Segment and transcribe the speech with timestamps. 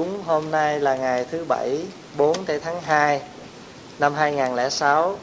[0.00, 3.20] chúng hôm nay là ngày thứ bảy 4 tây tháng 2
[3.98, 5.16] năm 2006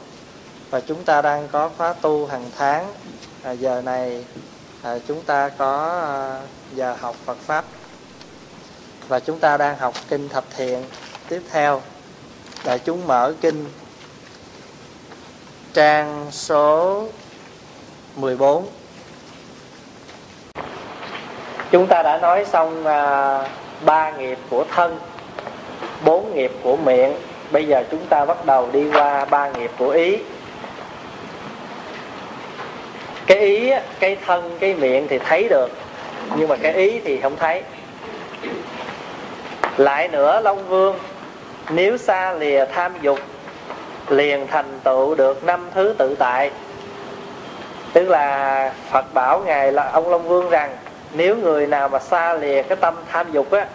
[0.70, 2.92] và chúng ta đang có khóa tu hàng tháng.
[3.42, 4.24] À, giờ này
[4.82, 6.40] à, chúng ta có à,
[6.74, 7.64] giờ học Phật pháp.
[9.08, 10.84] Và chúng ta đang học kinh thập thiện.
[11.28, 11.82] Tiếp theo
[12.64, 13.64] đại chúng mở kinh
[15.74, 17.04] trang số
[18.16, 18.66] 14
[21.70, 23.40] chúng ta đã nói xong à,
[23.84, 24.98] ba nghiệp của thân,
[26.04, 27.14] bốn nghiệp của miệng.
[27.50, 30.18] Bây giờ chúng ta bắt đầu đi qua ba nghiệp của ý.
[33.26, 35.68] Cái ý, cái thân, cái miệng thì thấy được,
[36.36, 37.62] nhưng mà cái ý thì không thấy.
[39.76, 40.98] Lại nữa, long vương,
[41.70, 43.18] nếu xa lìa tham dục,
[44.08, 46.50] liền thành tựu được năm thứ tự tại.
[47.92, 50.76] Tức là phật bảo ngài là ông long vương rằng
[51.12, 53.66] nếu người nào mà xa lìa cái tâm tham dục á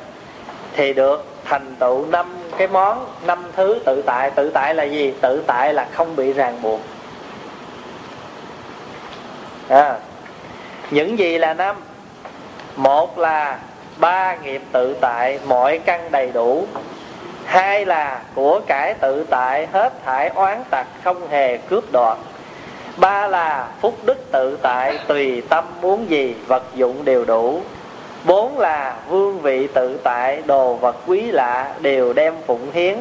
[0.74, 4.32] thì được thành tựu năm cái món năm thứ tự tại.
[4.32, 5.14] Tự tại là gì?
[5.22, 6.80] Tự tại là không bị ràng buộc.
[9.70, 9.96] À,
[10.92, 11.76] những gì là năm?
[12.76, 13.60] Một là
[13.98, 16.68] ba nghiệp tự tại mọi căn đầy đủ.
[17.46, 22.18] Hai là của cải tự tại hết thải oán tặc không hề cướp đoạt
[22.98, 27.62] ba là phúc đức tự tại, tùy tâm muốn gì, vật dụng đều đủ.
[28.26, 32.98] Bốn là vương vị tự tại, đồ vật quý lạ đều đem phụng hiến.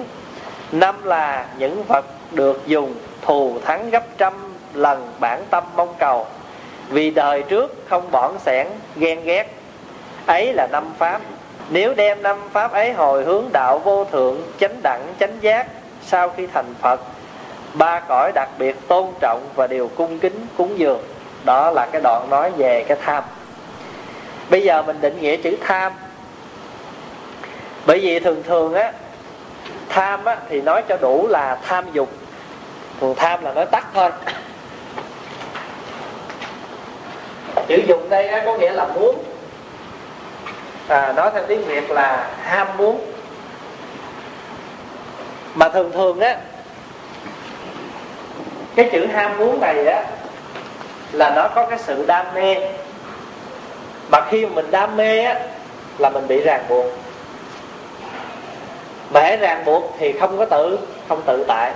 [0.72, 4.32] Năm là những vật được dùng thù thắng gấp trăm
[4.74, 6.26] lần bản tâm mong cầu.
[6.88, 9.54] Vì đời trước không bỏn sẻn, ghen ghét.
[10.26, 11.20] Ấy là năm pháp.
[11.70, 15.66] Nếu đem năm pháp ấy hồi hướng đạo vô thượng, chánh đẳng, chánh giác,
[16.06, 17.00] sau khi thành phật
[17.75, 21.03] ba cõi đặc biệt tôn trọng và điều cung kính cúng dường.
[21.44, 23.25] Đó là cái đoạn nói về cái tham.
[24.50, 25.93] Bây giờ mình định nghĩa chữ tham.
[27.87, 28.93] Bởi vì thường thường á
[29.88, 32.09] tham á thì nói cho đủ là tham dục.
[33.00, 34.11] Thường tham là nói tắt thôi.
[37.69, 39.25] Chữ dùng đây á, có nghĩa là muốn.
[40.88, 43.12] À, nói theo tiếng việt là ham muốn.
[45.55, 46.37] Mà thường thường á
[48.77, 50.05] cái chữ ham muốn này á
[51.12, 52.56] là nó có cái sự đam mê.
[54.10, 55.41] Mà khi mà mình đam mê á
[55.99, 56.87] là mình bị ràng buộc.
[59.11, 60.78] Mà hãy ràng buộc thì không có tự
[61.09, 61.72] không tự tại.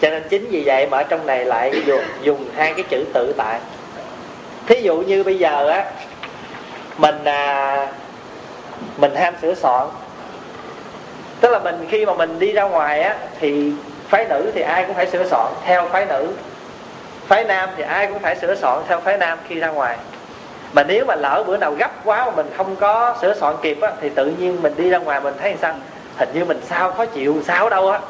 [0.00, 3.04] Cho nên chính vì vậy mà ở trong này lại dùng, dùng hai cái chữ
[3.14, 3.60] tự tại.
[4.66, 5.84] Thí dụ như bây giờ á
[6.98, 7.88] mình à,
[8.96, 9.86] mình ham sửa soạn.
[11.40, 13.72] Tức là mình khi mà mình đi ra ngoài á thì
[14.08, 16.32] phái nữ thì ai cũng phải sửa soạn theo phái nữ.
[17.26, 19.96] Phái nam thì ai cũng phải sửa soạn theo phái nam khi ra ngoài.
[20.72, 23.80] Mà nếu mà lỡ bữa nào gấp quá mà mình không có sửa soạn kịp
[23.80, 25.74] á thì tự nhiên mình đi ra ngoài mình thấy sao?
[26.16, 28.00] Hình như mình sao khó chịu sao đâu á.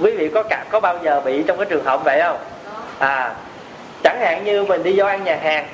[0.00, 2.38] Quý vị có cả có bao giờ bị trong cái trường hợp vậy không?
[2.98, 3.34] À
[4.02, 5.66] chẳng hạn như mình đi vô ăn nhà hàng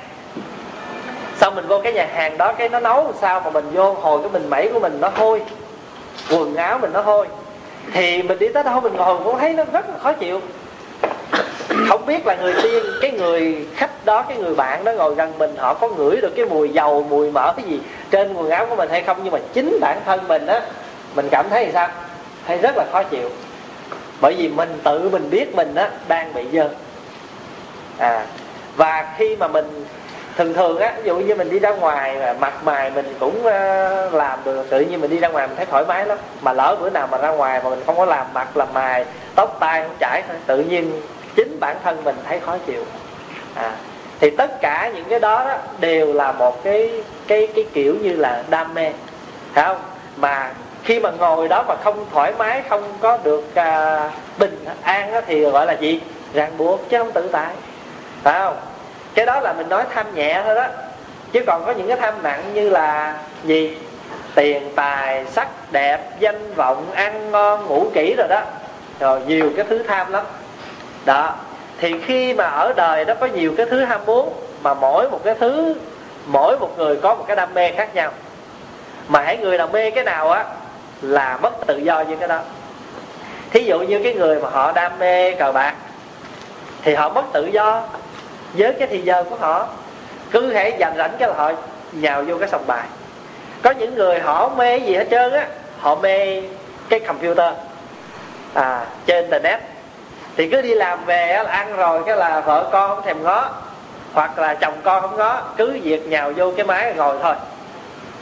[1.37, 4.19] xong mình vô cái nhà hàng đó cái nó nấu sao mà mình vô hồi
[4.21, 5.41] cái mình mẩy của mình nó hôi
[6.29, 7.27] quần áo mình nó hôi
[7.93, 10.41] thì mình đi tới đâu mình ngồi cũng thấy nó rất là khó chịu.
[11.89, 15.37] Không biết là người tiên, cái người khách đó, cái người bạn đó ngồi gần
[15.37, 17.79] mình, họ có ngửi được cái mùi dầu, mùi mỡ cái gì
[18.11, 19.17] trên quần áo của mình hay không?
[19.23, 20.61] Nhưng mà chính bản thân mình á,
[21.15, 21.87] mình cảm thấy sao?
[22.47, 23.29] Thấy rất là khó chịu.
[24.21, 26.69] Bởi vì mình tự mình biết mình á, đang bị dơ.
[27.97, 28.25] À
[28.75, 29.85] và khi mà mình
[30.37, 33.45] thường thường á ví dụ như mình đi ra ngoài mà mặt mày mình cũng
[33.45, 36.17] ờ, làm được tự nhiên mình đi ra ngoài mình thấy thoải mái lắm.
[36.41, 39.05] Mà lỡ bữa nào mà ra ngoài mà mình không có làm mặt làm mày
[39.35, 41.01] tóc tai không chảy thôi tự nhiên
[41.35, 42.83] chính bản thân mình thấy khó chịu.
[43.55, 43.71] À
[44.19, 48.15] thì tất cả những cái đó, đó đều là một cái cái cái kiểu như
[48.15, 48.91] là đam mê
[49.53, 49.77] phải không?
[50.15, 50.51] Mà
[50.83, 55.21] khi mà ngồi đó mà không thoải mái không có được uh, bình an đó,
[55.27, 56.01] thì gọi là gì?
[56.33, 57.53] Ràng buộc chứ không tự tại
[58.23, 58.57] phải không?
[59.15, 60.65] Cái đó là mình nói tham nhẹ thôi đó.
[61.31, 63.77] Chứ còn có những cái tham nặng như là gì?
[64.35, 68.41] Tiền, tài, sắc, đẹp, danh vọng, ăn ngon, ngủ kỹ rồi đó.
[68.99, 70.25] Rồi nhiều cái thứ tham lắm.
[71.05, 71.35] Đó.
[71.79, 75.19] Thì khi mà ở đời đó có nhiều cái thứ ham muốn, mà mỗi một
[75.23, 75.75] cái thứ,
[76.25, 78.11] mỗi một người có một cái đam mê khác nhau.
[79.07, 80.45] Mà hãy người nào mê cái nào á,
[81.01, 82.39] là mất tự do như cái đó.
[83.51, 85.73] Thí dụ như cái người mà họ đam mê cờ bạc,
[86.81, 87.83] thì họ mất tự do
[88.57, 89.67] với cái thì giờ của họ,
[90.31, 91.51] cứ hãy dành rảnh cái là họ
[91.91, 92.87] nhào vô cái sòng bài.
[93.61, 95.47] Có những người họ mê gì hết trơn á,
[95.79, 96.41] họ mê
[96.89, 97.53] cái computer
[98.53, 99.59] à trên internet.
[100.37, 103.49] Thì cứ đi làm về là ăn rồi cái là vợ con không thèm ngó,
[104.13, 107.35] hoặc là chồng con không ngó, cứ việc nhào vô cái máy ngồi thôi.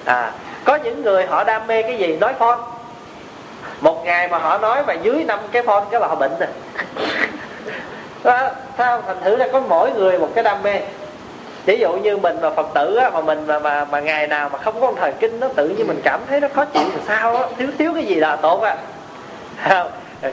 [0.06, 0.32] À
[0.64, 2.58] có những người họ đam mê cái gì nói phone.
[3.82, 6.50] Một ngày mà họ nói mà dưới năm cái phone cái là họ bệnh rồi.
[8.24, 10.80] đó, sao thành thử ra có mỗi người một cái đam mê?
[11.66, 14.50] Ví dụ như mình mà phật tử á, mà mình mà, mà mà ngày nào
[14.50, 16.84] mà không có một thời kinh nó tự nhiên mình cảm thấy nó khó chịu
[16.94, 17.48] thì sao á?
[17.58, 18.76] Thiếu thiếu cái gì là tốt á?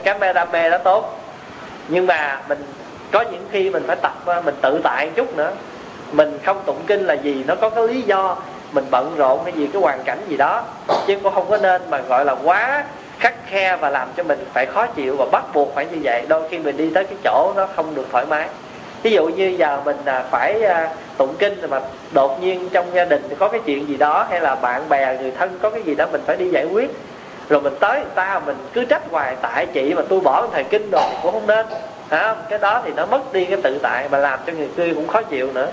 [0.03, 1.19] Cái mê đam mê đó tốt.
[1.87, 2.65] Nhưng mà mình
[3.11, 4.13] có những khi mình phải tập
[4.45, 5.51] mình tự tại một chút nữa.
[6.11, 8.37] Mình không tụng kinh là gì nó có cái lý do
[8.71, 10.63] mình bận rộn hay gì cái hoàn cảnh gì đó.
[11.07, 12.83] Chứ cũng không có nên mà gọi là quá
[13.21, 16.25] khắc khe và làm cho mình phải khó chịu và bắt buộc phải như vậy.
[16.29, 18.47] Đôi khi mình đi tới cái chỗ nó không được thoải mái.
[19.03, 21.81] Ví dụ như giờ mình à, phải à, tụng kinh mà
[22.11, 25.31] đột nhiên trong gia đình có cái chuyện gì đó hay là bạn bè người
[25.31, 26.91] thân có cái gì đó mình phải đi giải quyết.
[27.49, 30.63] Rồi mình tới người ta mình cứ trách hoài tại chị mà tôi bỏ thầy
[30.63, 31.65] kinh rồi cũng không nên.
[32.09, 34.93] À, cái đó thì nó mất đi cái tự tại mà làm cho người kia
[34.95, 35.71] cũng khó chịu nữa.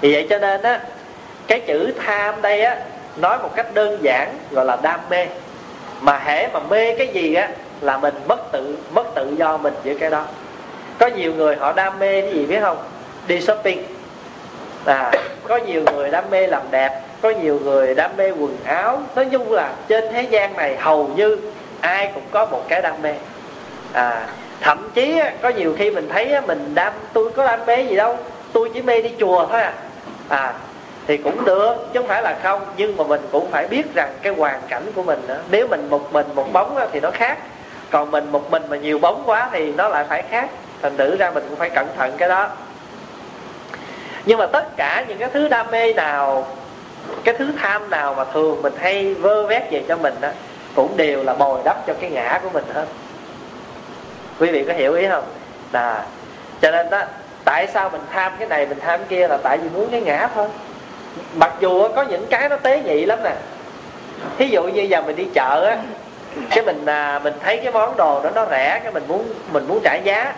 [0.00, 0.80] Vì vậy cho nên á
[1.46, 2.76] cái chữ tham đây á
[3.16, 5.26] nói một cách đơn giản gọi là đam mê
[6.02, 7.48] mà hễ mà mê cái gì á,
[7.80, 10.24] là mình mất tự mất tự do mình giữa cái đó.
[10.98, 12.78] Có nhiều người họ đam mê cái gì biết không?
[13.26, 13.82] Đi shopping.
[14.84, 15.12] À
[15.48, 19.02] có nhiều người đam mê làm đẹp, có nhiều người đam mê quần áo.
[19.16, 21.38] Nói chung là trên thế gian này hầu như
[21.80, 23.14] ai cũng có một cái đam mê.
[23.92, 24.26] À
[24.60, 28.16] thậm chí có nhiều khi mình thấy mình đam, tôi có đam mê gì đâu.
[28.52, 29.72] Tôi chỉ mê đi chùa thôi à.
[30.28, 30.54] À
[31.06, 32.60] thì cũng được chứ không phải là không.
[32.76, 35.34] Nhưng mà mình cũng phải biết rằng cái hoàn cảnh của mình đó.
[35.50, 37.38] nếu mình một mình một bóng đó, thì nó khác.
[37.90, 40.50] Còn mình một mình mà nhiều bóng quá thì nó lại phải khác.
[40.82, 42.48] Thành thử ra mình cũng phải cẩn thận cái đó.
[44.24, 46.46] Nhưng mà tất cả những cái thứ đam mê nào
[47.24, 50.28] cái thứ tham nào mà thường mình hay vơ vét về cho mình đó
[50.74, 52.86] cũng đều là bồi đắp cho cái ngã của mình hết.
[54.40, 55.24] Quý vị có hiểu ý không?
[55.72, 56.06] Là
[56.60, 57.02] cho nên đó
[57.44, 60.00] tại sao mình tham cái này mình tham cái kia là tại vì muốn cái
[60.00, 60.48] ngã thôi
[61.34, 63.34] mặc dù có những cái nó tế nhị lắm nè.
[64.38, 65.76] Thí dụ như giờ mình đi chợ á
[66.50, 69.64] cái mình à, mình thấy cái món đồ đó nó rẻ cái mình muốn mình
[69.68, 70.34] muốn trả giá.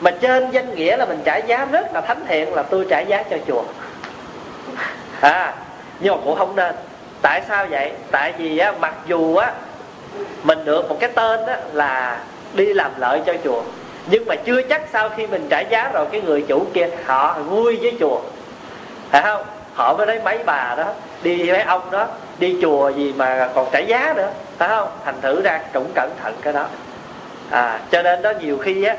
[0.00, 3.00] Mà trên danh nghĩa là mình trả giá rất là thánh thiện là tôi trả
[3.00, 3.62] giá cho chùa.
[5.20, 5.54] À
[6.00, 6.74] nhưng mà cũng không nên.
[7.22, 7.92] Tại sao vậy?
[8.10, 9.52] Tại vì á mặc dù á
[10.42, 12.20] mình được một cái tên á là
[12.54, 13.62] đi làm lợi cho chùa
[14.06, 17.38] nhưng mà chưa chắc sau khi mình trả giá rồi cái người chủ kia họ
[17.38, 18.20] vui với chùa.
[19.10, 19.42] Phải không?
[19.74, 20.84] Họ mới lấy mấy bà đó
[21.22, 22.06] đi mấy ông đó
[22.38, 24.88] đi chùa gì mà còn trả giá nữa phải không?
[25.04, 26.66] Thành thử ra cũng cẩn thận cái đó.
[27.50, 28.96] À cho nên đó nhiều khi á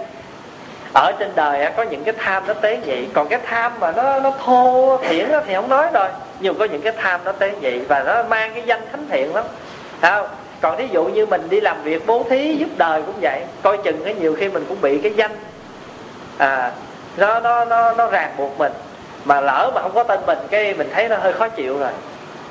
[0.94, 3.91] ở trên đời á, có những cái tham nó tế nhị còn cái tham mà
[3.91, 6.09] nó nó thô thiển đó thì không nói rồi.
[6.39, 9.35] Nhưng có những cái tham nó tế nhị và nó mang cái danh thánh thiện
[9.35, 9.44] lắm
[10.00, 10.27] phải không?
[10.62, 13.77] Còn thí dụ như mình đi làm việc bố thí giúp đời cũng vậy coi
[13.77, 15.31] chừng cái nhiều khi mình cũng bị cái danh
[16.38, 16.71] à
[17.17, 18.71] nó nó nó nó ràng buộc mình
[19.25, 21.91] mà lỡ mà không có tên mình, cái mình thấy nó hơi khó chịu rồi.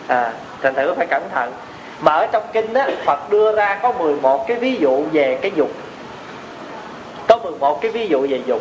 [0.06, 0.32] À
[0.62, 1.52] thành thử phải cẩn thận.
[2.00, 5.52] Mà ở trong kinh á, Phật đưa ra có 11 cái ví dụ về cái
[5.54, 5.70] dục.
[7.28, 8.60] Có 11 cái ví dụ về dục.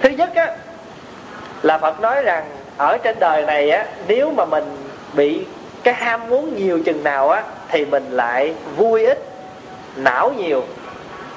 [0.00, 0.56] Thứ nhất á,
[1.62, 2.44] là Phật nói rằng
[2.76, 4.64] ở trên đời này á, nếu mà mình
[5.12, 5.44] bị
[5.82, 9.18] cái ham muốn nhiều chừng nào á, thì mình lại vui ít,
[9.96, 10.64] não nhiều,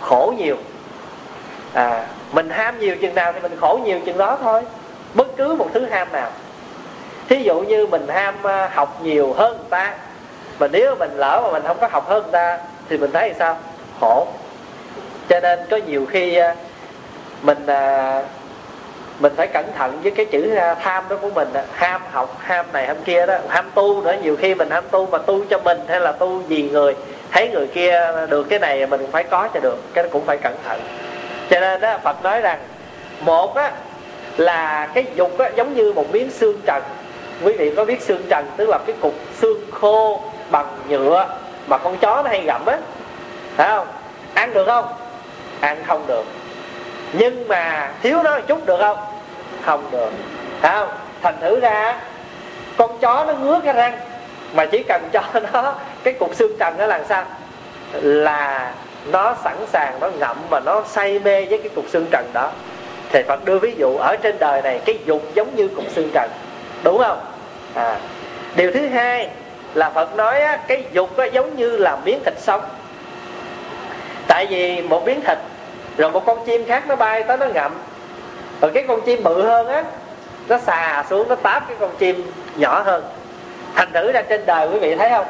[0.02, 0.58] khổ nhiều.
[1.74, 4.62] À mình ham nhiều chừng nào thì mình khổ nhiều chừng đó thôi
[5.14, 6.30] bất cứ một thứ ham nào.
[7.30, 9.94] Thí dụ như mình ham à, học nhiều hơn người ta,
[10.60, 13.34] mà nếu mình lỡ mà mình không có học hơn người ta, thì mình thấy
[13.40, 13.58] sao?
[14.00, 14.28] Khổ.
[15.30, 16.56] Cho nên có nhiều khi à,
[17.42, 18.24] mình à,
[19.20, 22.88] mình phải cẩn thận với cái chữ tham đó của mình ham học, ham này,
[22.88, 23.38] ham kia đó.
[23.50, 24.16] Ham tu nữa.
[24.24, 26.96] Nhiều khi mình ham tu mà tu cho mình hay là tu vì người,
[27.32, 29.78] thấy người kia được cái này mình cũng phải có cho được.
[29.94, 30.80] Cái đó cũng phải cẩn thận.
[31.50, 32.60] Cho nên đó phật nói rằng,
[33.20, 33.72] một á
[34.38, 36.84] là cái dục á, giống như một miếng xương trần.
[37.44, 40.22] Quý vị có biết xương trần tức là cái cục xương khô
[40.52, 41.28] bằng nhựa
[41.68, 42.78] mà con chó nó hay gặm á.
[43.56, 43.88] Phải không?
[44.34, 44.86] Ăn được không?
[45.60, 46.24] Ăn không được.
[47.14, 48.98] Nhưng mà thiếu nó một chút được không?
[49.62, 50.10] Không được.
[50.62, 50.90] Phải không?
[51.22, 52.00] Thành thử ra
[52.78, 53.98] con chó nó ngứa cái răng
[54.54, 55.22] mà chỉ cần cho
[55.54, 57.26] nó cái cục xương trần đó làm sao?
[57.94, 58.72] Là
[59.12, 62.52] nó sẵn sàng nó ngậm mà nó say mê với cái cục xương trần đó
[63.14, 66.10] thì phật đưa ví dụ ở trên đời này cái dục giống như cục xương
[66.14, 66.30] trần
[66.84, 67.20] đúng không?
[67.76, 67.98] À
[68.56, 69.30] điều thứ hai
[69.74, 72.62] là phật nói á, cái dục á, giống như là miếng thịt sống.
[74.28, 75.38] Tại vì một miếng thịt
[75.98, 77.72] rồi một con chim khác nó bay tới nó ngậm
[78.62, 79.84] rồi cái con chim bự hơn á
[80.48, 83.04] nó xà xuống nó táp cái con chim nhỏ hơn.
[83.76, 85.26] Thành thử ra trên đời quý vị thấy không?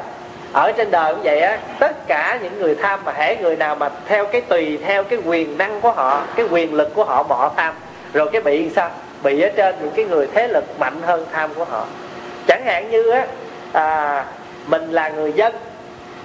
[0.54, 3.76] Ở trên đời cũng vậy á tất cả những người tham mà hễ người nào
[3.76, 7.22] mà theo cái tùy theo cái quyền năng của họ cái quyền lực của họ
[7.22, 7.74] mà họ tham
[8.12, 8.90] rồi cái bị sao?
[9.22, 11.86] Bị ở trên những cái người thế lực mạnh hơn tham của họ.
[12.46, 13.26] Chẳng hạn như á
[13.72, 14.24] à,
[14.66, 15.54] mình là người dân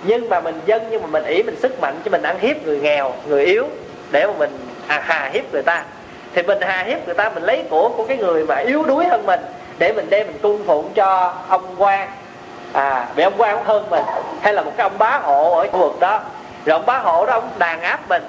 [0.04, 2.66] nhưng mà mình dân nhưng mà mình ý mình sức mạnh cho mình ăn hiếp
[2.66, 3.66] người nghèo người yếu
[4.12, 4.58] để mà mình
[4.88, 5.84] à, hà hiếp người ta.
[6.34, 9.06] Thì mình hà hiếp người ta mình lấy của của cái người mà yếu đuối
[9.06, 9.40] hơn mình
[9.78, 12.08] để mình đem mình cung phụng cho ông quan
[12.74, 14.04] à vì ông quan hơn mình.
[14.42, 16.22] Hay là một cái ông bá hộ ở khu vực đó.
[16.66, 18.24] Rồi ông bá hộ đó ông đàn áp mình.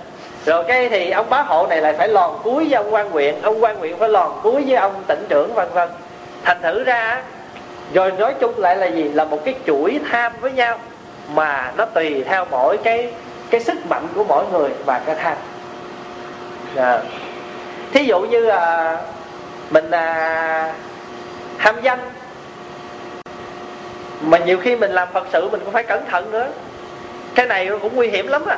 [0.47, 3.43] Rồi cái thì ông bá hộ này lại phải lòn cuối với ông quan huyện.
[3.43, 5.89] Ông quan huyện phải lòn cuối với ông tỉnh trưởng vân vân.
[6.45, 7.23] Thành thử ra
[7.93, 9.03] rồi nói chung lại là gì?
[9.03, 10.79] Là một cái chuỗi tham với nhau
[11.35, 13.13] mà nó tùy theo mỗi cái
[13.51, 15.37] cái sức mạnh của mỗi người và cái tham.
[16.77, 17.01] À.
[17.93, 18.97] thí dụ như à,
[19.71, 20.75] mình à,
[21.59, 21.99] ham danh
[24.21, 26.47] mà nhiều khi mình làm phật sự mình cũng phải cẩn thận nữa.
[27.35, 28.57] Cái này cũng nguy hiểm lắm à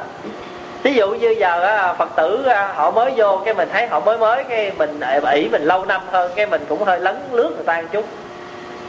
[0.83, 4.01] ví dụ như giờ à, phật tử à, họ mới vô cái mình thấy họ
[4.01, 7.17] mới mới, cái mình à, ỷ mình lâu năm hơn, cái mình cũng hơi lấn
[7.33, 8.05] lướt người ta một chút.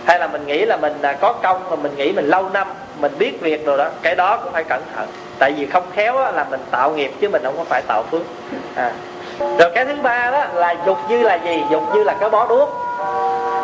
[0.06, 2.68] Hay là mình nghĩ là mình có công mà mình nghĩ mình lâu năm,
[3.00, 5.08] mình biết việc rồi đó, cái đó cũng phải cẩn thận.
[5.40, 8.22] Tại vì không khéo là mình tạo nghiệp chứ mình không có phải tạo phước.
[8.76, 8.92] À.
[9.40, 11.64] rồi cái thứ ba đó là dục như là gì?
[11.72, 12.70] Dục như là cái bó đuốc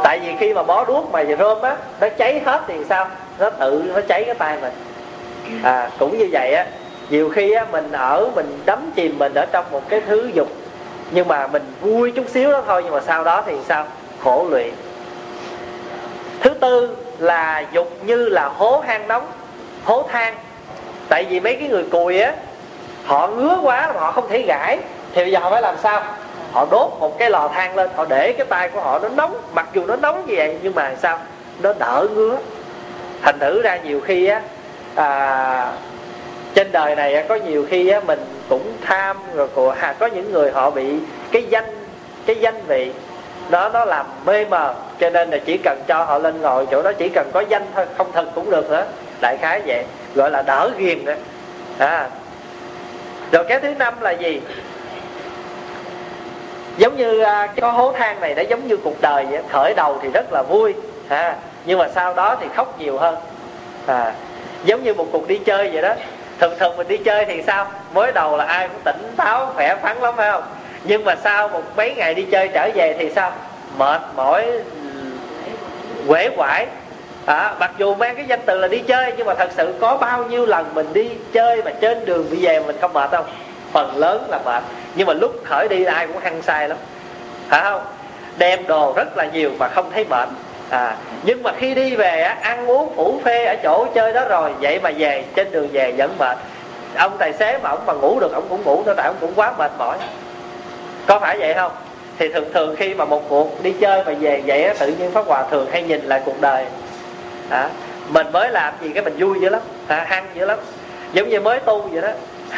[0.03, 3.07] tại vì khi mà bó đuốc mà rơm á, nó cháy hết thì sao?
[3.39, 4.73] Nó tự, nó cháy cái tay mình.
[5.63, 6.65] À cũng như vậy á,
[7.09, 10.47] nhiều khi á, mình ở, mình đắm chìm mình ở trong một cái thứ dục,
[11.11, 13.85] nhưng mà mình vui chút xíu đó thôi, nhưng mà sau đó thì sao?
[14.23, 14.69] Khổ luyện.
[16.41, 19.25] Thứ tư là dục như là hố hang nóng,
[19.85, 20.35] hố than.
[21.09, 22.33] Tại vì mấy cái người cùi á,
[23.05, 24.77] họ ngứa quá mà họ không thể gãi.
[25.13, 26.03] Thì bây giờ họ phải làm sao?
[26.51, 29.41] Họ đốt một cái lò than lên họ để cái tay của họ nó nóng
[29.53, 31.19] mặc dù nó nóng như vậy nhưng mà sao?
[31.61, 32.37] Nó đỡ ngứa.
[33.21, 34.41] Thành thử ra nhiều khi á
[34.95, 35.71] à,
[36.53, 40.31] trên đời này có nhiều khi á mình cũng tham rồi của à, có những
[40.31, 40.85] người họ bị
[41.31, 41.85] cái danh
[42.25, 42.91] cái danh vị
[43.49, 46.81] đó nó làm mê mờ cho nên là chỉ cần cho họ lên ngồi chỗ
[46.81, 48.85] đó chỉ cần có danh thôi không thật cũng được nữa.
[49.21, 49.83] Đại khái vậy
[50.15, 51.13] gọi là đỡ ghiền đó
[51.77, 52.09] à.
[53.31, 54.41] rồi cái thứ năm là gì?
[56.79, 59.99] Giống như à, cái hố than này nó giống như cuộc đời vậy khởi đầu
[60.01, 60.73] thì rất là vui
[61.09, 63.15] à, nhưng mà sau đó thì khóc nhiều hơn
[63.85, 64.13] à,
[64.63, 65.93] giống như một cuộc đi chơi vậy đó.
[66.39, 67.67] Thường thường mình đi chơi thì sao?
[67.93, 70.43] Mới đầu là ai cũng tỉnh táo khỏe khoắn lắm phải không?
[70.83, 73.31] Nhưng mà sau một mấy ngày đi chơi trở về thì sao?
[73.77, 74.51] Mệt mỏi
[76.07, 76.67] quể quải
[77.25, 79.97] à, mặc dù mang cái danh từ là đi chơi nhưng mà thật sự có
[79.97, 83.25] bao nhiêu lần mình đi chơi mà trên đường đi về mình không mệt không?
[83.71, 84.63] Phần lớn là mệt
[84.95, 86.77] nhưng mà lúc khởi đi ai cũng hăng say lắm.
[87.49, 87.81] Phải không?
[88.37, 90.29] Đem đồ rất là nhiều mà không thấy mệt
[90.69, 94.25] à nhưng mà khi đi về á, ăn uống phủ phê ở chỗ chơi đó
[94.25, 96.37] rồi vậy mà về trên đường về vẫn mệt.
[96.95, 99.33] Ông tài xế mà ông mà ngủ được ông cũng ngủ thôi tại ông cũng
[99.35, 99.97] quá mệt mỏi.
[101.07, 101.71] Có phải vậy không?
[102.19, 105.11] Thì thường thường khi mà một cuộc đi chơi mà về vậy á, tự nhiên
[105.11, 106.65] pháp hòa thường hay nhìn lại cuộc đời.
[107.49, 107.69] À,
[108.09, 110.59] mình mới làm gì cái mình vui dữ lắm à, hăng dữ lắm.
[111.13, 112.09] Giống như mới tu vậy đó.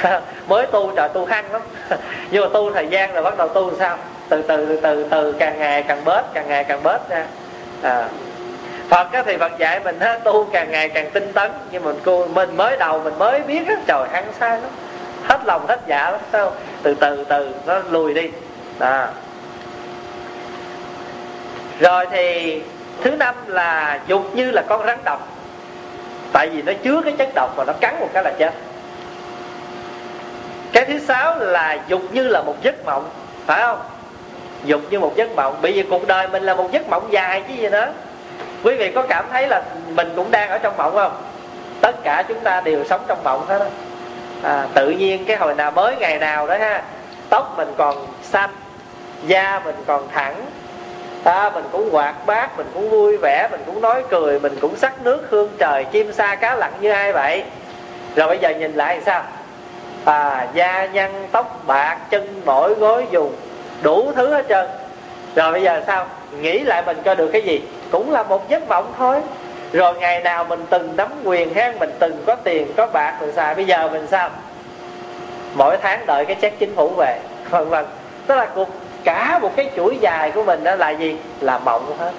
[0.47, 1.61] mới tu trời tu hăng lắm.
[2.31, 3.97] Nhưng mà tu thời gian rồi bắt đầu tu sao?
[4.29, 7.25] Từ từ từ từ, từ càng ngày càng bớt càng ngày càng bớt ra
[7.81, 8.07] à.
[8.89, 11.51] Phật á, thì Phật dạy mình á, tu càng ngày càng tinh tấn.
[11.71, 14.69] Nhưng mình cô mình mới đầu mình mới biết á, trời hăng sai lắm.
[15.23, 16.51] Hết lòng hết dạ lắm sao
[16.83, 18.29] từ từ từ nó lùi đi.
[18.79, 19.07] À.
[21.79, 22.61] rồi thì
[23.03, 25.27] thứ năm là dục như là con rắn độc.
[26.33, 28.53] Tại vì nó chứa cái chất độc mà nó cắn một cái là chết
[30.73, 33.09] cái thứ sáu là dục như là một giấc mộng
[33.45, 33.79] phải không?
[34.65, 35.55] Dục như một giấc mộng.
[35.61, 37.93] Bởi vì cuộc đời mình là một giấc mộng dài chứ gì nữa.
[38.63, 41.11] Quý vị có cảm thấy là mình cũng đang ở trong mộng không?
[41.81, 43.65] Tất cả chúng ta đều sống trong mộng hết đó
[44.43, 46.83] à, tự nhiên cái hồi nào mới ngày nào đó ha
[47.29, 48.49] tóc mình còn xanh
[49.27, 50.35] da mình còn thẳng
[51.23, 54.75] à, mình cũng hoạt bát mình cũng vui vẻ mình cũng nói cười mình cũng
[54.75, 57.43] sắc nước hương trời chim sa cá lặn như ai vậy?
[58.15, 59.23] Rồi bây giờ nhìn lại thì sao?
[60.05, 63.35] À, da nhăn tóc bạc chân mỏi gối dùng
[63.81, 64.67] đủ thứ hết trơn.
[65.35, 66.05] Rồi bây giờ sao?
[66.41, 67.61] Nghĩ lại mình cho được cái gì?
[67.91, 69.21] Cũng là một giấc mộng thôi.
[69.73, 73.31] Rồi ngày nào mình từng nắm quyền ha mình từng có tiền có bạc mình
[73.35, 73.55] xài.
[73.55, 74.29] Bây giờ mình sao?
[75.53, 77.19] Mỗi tháng đợi cái check chính phủ về.
[77.49, 77.85] Vân vân.
[78.27, 78.69] Tức là cuộc
[79.03, 81.17] cả một cái chuỗi dài của mình đó là gì?
[81.39, 82.11] Là mộng hết.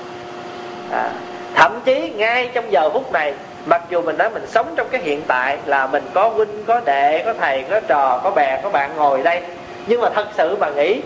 [0.93, 1.11] À,
[1.55, 3.35] thậm chí ngay trong giờ phút này
[3.67, 6.81] mặc dù mình nói mình sống trong cái hiện tại là mình có huynh có
[6.85, 9.41] đệ có thầy có trò có bè có bạn ngồi đây.
[9.87, 11.01] Nhưng mà thật sự mà nghĩ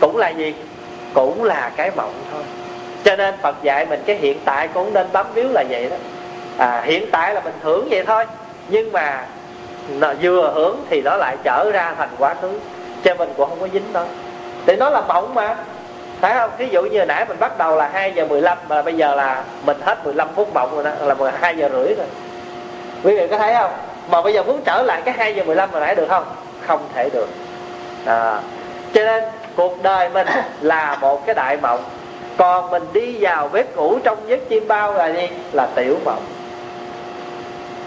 [0.00, 0.54] cũng là gì?
[1.14, 2.42] Cũng là cái mộng thôi.
[3.04, 5.96] Cho nên phật dạy mình cái hiện tại cũng nên bám víu là vậy đó.
[6.58, 8.24] À, hiện tại là mình hưởng vậy thôi.
[8.68, 9.26] Nhưng mà
[9.88, 12.58] nó vừa hưởng thì nó lại trở ra thành quá khứ.
[13.04, 14.04] Cho mình cũng không có dính đó.
[14.66, 15.56] Thì nó là mộng mà
[16.20, 16.50] phải không?
[16.58, 19.42] Ví dụ như nãy mình bắt đầu là 2 giờ 15 mà bây giờ là
[19.64, 22.06] mình hết 15 phút mộng rồi đó là 12 giờ rưỡi rồi.
[23.04, 23.70] Quý vị có thấy không?
[24.10, 26.24] Mà bây giờ muốn trở lại cái 2 giờ 15 mà nãy được không?
[26.66, 27.28] Không thể được.
[28.06, 28.40] À,
[28.94, 29.24] cho nên
[29.56, 30.26] cuộc đời mình
[30.60, 31.84] là một cái đại mộng.
[32.36, 35.28] Còn mình đi vào bếp cũ trong giấc chim bao là gì?
[35.52, 36.22] Là tiểu mộng.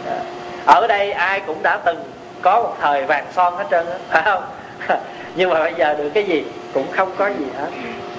[0.07, 0.19] À,
[0.65, 2.03] ở đây ai cũng đã từng
[2.41, 4.43] có một thời vàng son hết trơn á phải không?
[5.35, 7.69] Nhưng mà bây giờ được cái gì cũng không có gì hết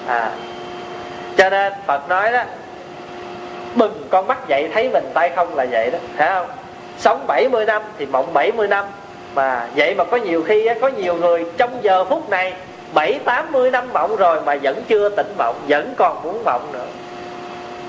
[0.07, 0.31] à.
[1.37, 2.43] Cho nên phật nói đó
[3.75, 5.99] bừng con mắt dậy thấy mình tay không là vậy đó.
[6.17, 6.47] Phải không?
[6.97, 8.85] Sống 70 năm thì mộng 70 năm.
[9.35, 12.53] Mà vậy mà có nhiều khi có nhiều người trong giờ phút này
[12.93, 16.67] bảy tám mươi năm mộng rồi mà vẫn chưa tỉnh mộng vẫn còn muốn mộng
[16.73, 16.85] nữa.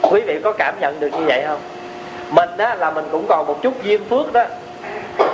[0.03, 1.61] Quý vị có cảm nhận được như vậy không?
[2.31, 4.45] Mình á là mình cũng còn một chút duyên phước đó.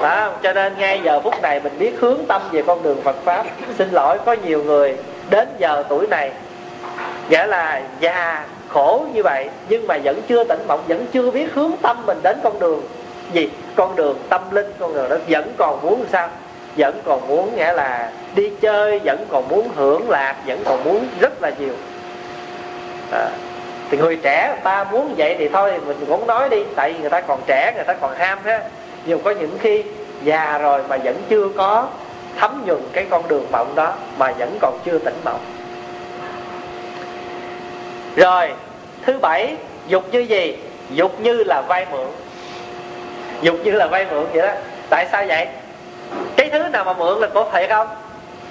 [0.02, 3.16] Đó, cho nên ngay giờ phút này mình biết hướng tâm về con đường Phật
[3.25, 3.46] pháp.
[3.78, 4.96] Xin lỗi có nhiều người
[5.30, 6.30] đến giờ tuổi này
[7.30, 11.54] nghĩa là già khổ như vậy nhưng mà vẫn chưa tỉnh mộng vẫn chưa biết
[11.54, 12.82] hướng tâm mình đến con đường.
[13.32, 13.49] Gì?
[13.75, 16.28] Con đường tâm linh con đường đó vẫn còn muốn sao?
[16.76, 21.06] Vẫn còn muốn nghĩa là đi chơi vẫn còn muốn hưởng lạc vẫn còn muốn
[21.20, 21.75] rất là nhiều.
[23.12, 23.28] À,
[23.90, 27.10] thì người trẻ ta muốn vậy thì thôi mình cũng nói đi tại vì người
[27.10, 28.62] ta còn trẻ người ta còn ham ha.
[29.04, 29.84] Nhưng có những khi
[30.25, 31.88] già rồi mà vẫn chưa có
[32.38, 35.40] thấm nhuần cái con đường mộng đó mà vẫn còn chưa tỉnh mộng
[38.17, 38.52] rồi
[39.07, 39.55] thứ bảy
[39.87, 40.57] dục như gì?
[40.90, 42.07] Dục như là vay mượn.
[43.43, 44.52] Dục như là vay mượn vậy đó.
[44.90, 45.47] Tại sao vậy?
[46.37, 47.88] Cái thứ nào mà mượn là có thiệt không?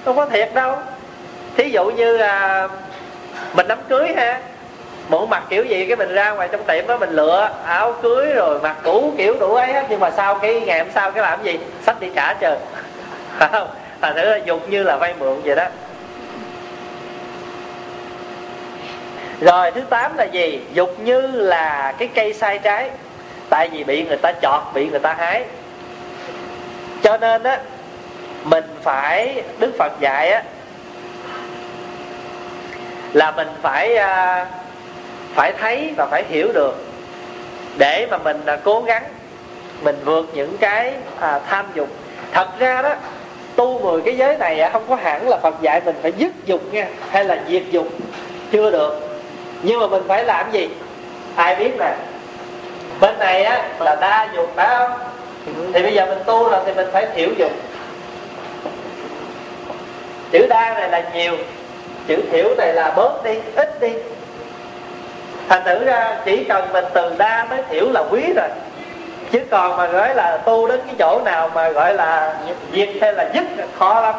[0.04, 0.76] Không có thiệt đâu.
[1.56, 2.68] Thí dụ như à,
[3.54, 4.40] mình đám cưới ha.
[5.08, 8.32] Mượn mặc kiểu gì cái mình ra ngoài trong tiệm đó mình lựa áo cưới
[8.32, 9.86] rồi mặc cũ kiểu đủ ấy hết.
[9.90, 11.58] Nhưng mà sau cái ngày hôm sau cái làm gì?
[11.86, 12.56] Sách đi trả trời
[13.52, 13.68] không?
[14.00, 15.66] Thành thử là dục như là vay mượn vậy đó.
[19.40, 20.60] Rồi thứ tám là gì?
[20.72, 22.90] Dục như là cái cây sai trái.
[23.48, 25.44] Tại vì bị người ta chọt bị người ta hái.
[27.02, 27.58] Cho nên á
[28.44, 30.42] mình phải đức phật dạy á
[33.12, 34.46] là mình phải à,
[35.34, 36.84] phải thấy và phải hiểu được.
[37.78, 39.02] Để mà mình à, cố gắng
[39.82, 41.88] mình vượt những cái à, tham dục.
[42.32, 42.94] Thật ra đó
[43.56, 46.72] tu mười cái giới này không có hẳn là phật dạy mình phải dứt dục
[46.72, 47.88] nha hay là diệt dục.
[48.52, 49.09] Chưa được
[49.62, 50.68] nhưng mà mình phải làm gì?
[51.36, 51.94] Ai biết nè
[53.00, 54.90] bên này á, là đa dục phải không?
[55.72, 57.52] Thì bây giờ mình tu là thì mình phải thiểu dục
[60.32, 61.36] chữ đa này là nhiều,
[62.06, 63.92] chữ thiểu này là bớt đi, ít đi.
[65.48, 68.48] Thành thử ra, chỉ cần mình từ đa tới thiểu là quý rồi.
[69.32, 72.34] Chứ còn mà gọi là tu đến cái chỗ nào mà gọi là
[72.72, 73.44] diệt hay là dứt
[73.78, 74.14] khó lắm.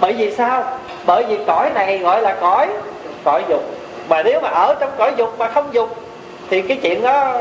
[0.00, 0.64] Bởi vì sao?
[1.06, 2.68] Bởi vì cõi này gọi là cõi
[3.24, 3.62] cõi dục
[4.08, 5.96] mà nếu mà ở trong cõi dục mà không dục
[6.50, 7.34] thì cái chuyện đó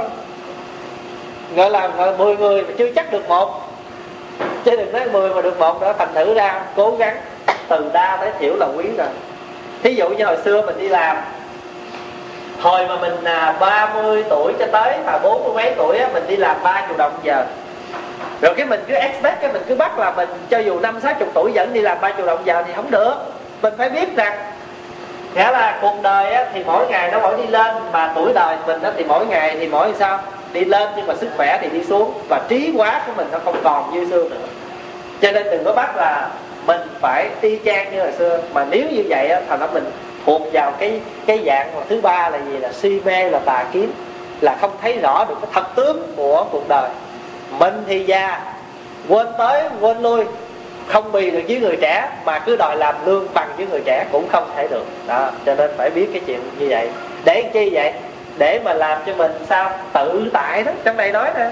[1.55, 3.61] gọi là mười người mà chưa chắc được một.
[4.63, 7.17] Chứ đừng nói mười mà được một đó thành thử ra cố gắng
[7.67, 9.07] từ đa tới thiểu là quý rồi.
[9.83, 11.17] Thí dụ như hồi xưa mình đi làm
[12.61, 16.23] hồi mà mình à, 30 tuổi cho tới mà bốn mươi mấy tuổi á, mình
[16.27, 17.45] đi làm ba chục đồng giờ.
[18.41, 21.13] Rồi cái mình cứ expect cái mình cứ bắt là mình cho dù năm sáu
[21.13, 23.13] chục tuổi vẫn đi làm ba chục đồng giờ thì không được.
[23.61, 24.37] Mình phải biết rằng
[25.37, 28.57] nghĩa là cuộc đời á, thì mỗi ngày nó mỗi đi lên mà tuổi đời
[28.67, 30.19] mình á, thì mỗi ngày thì mỗi sao?
[30.53, 33.39] Đi lên nhưng mà sức khỏe thì đi xuống và trí quá của mình nó
[33.45, 34.47] không còn như xưa nữa.
[35.21, 36.29] Cho nên đừng có bắt là
[36.65, 38.39] mình phải y chang như hồi xưa.
[38.53, 39.85] Mà nếu như vậy á, thành ra mình
[40.25, 42.57] thuộc vào cái cái dạng mà thứ ba là gì?
[42.57, 43.91] Là si mê là tà kiến
[44.41, 46.89] là không thấy rõ được cái thật tướng của cuộc đời.
[47.51, 48.39] Mình thì già
[49.09, 50.23] quên tới quên lui
[50.87, 54.05] không bì được với người trẻ, mà cứ đòi làm lương bằng với người trẻ
[54.11, 54.85] cũng không thể được.
[55.07, 56.89] Đó, cho nên phải biết cái chuyện như vậy.
[57.25, 57.93] Để chi vậy?
[58.37, 59.71] Để mà làm cho mình sao?
[59.93, 61.49] Tự tại đó, trong này nói nè.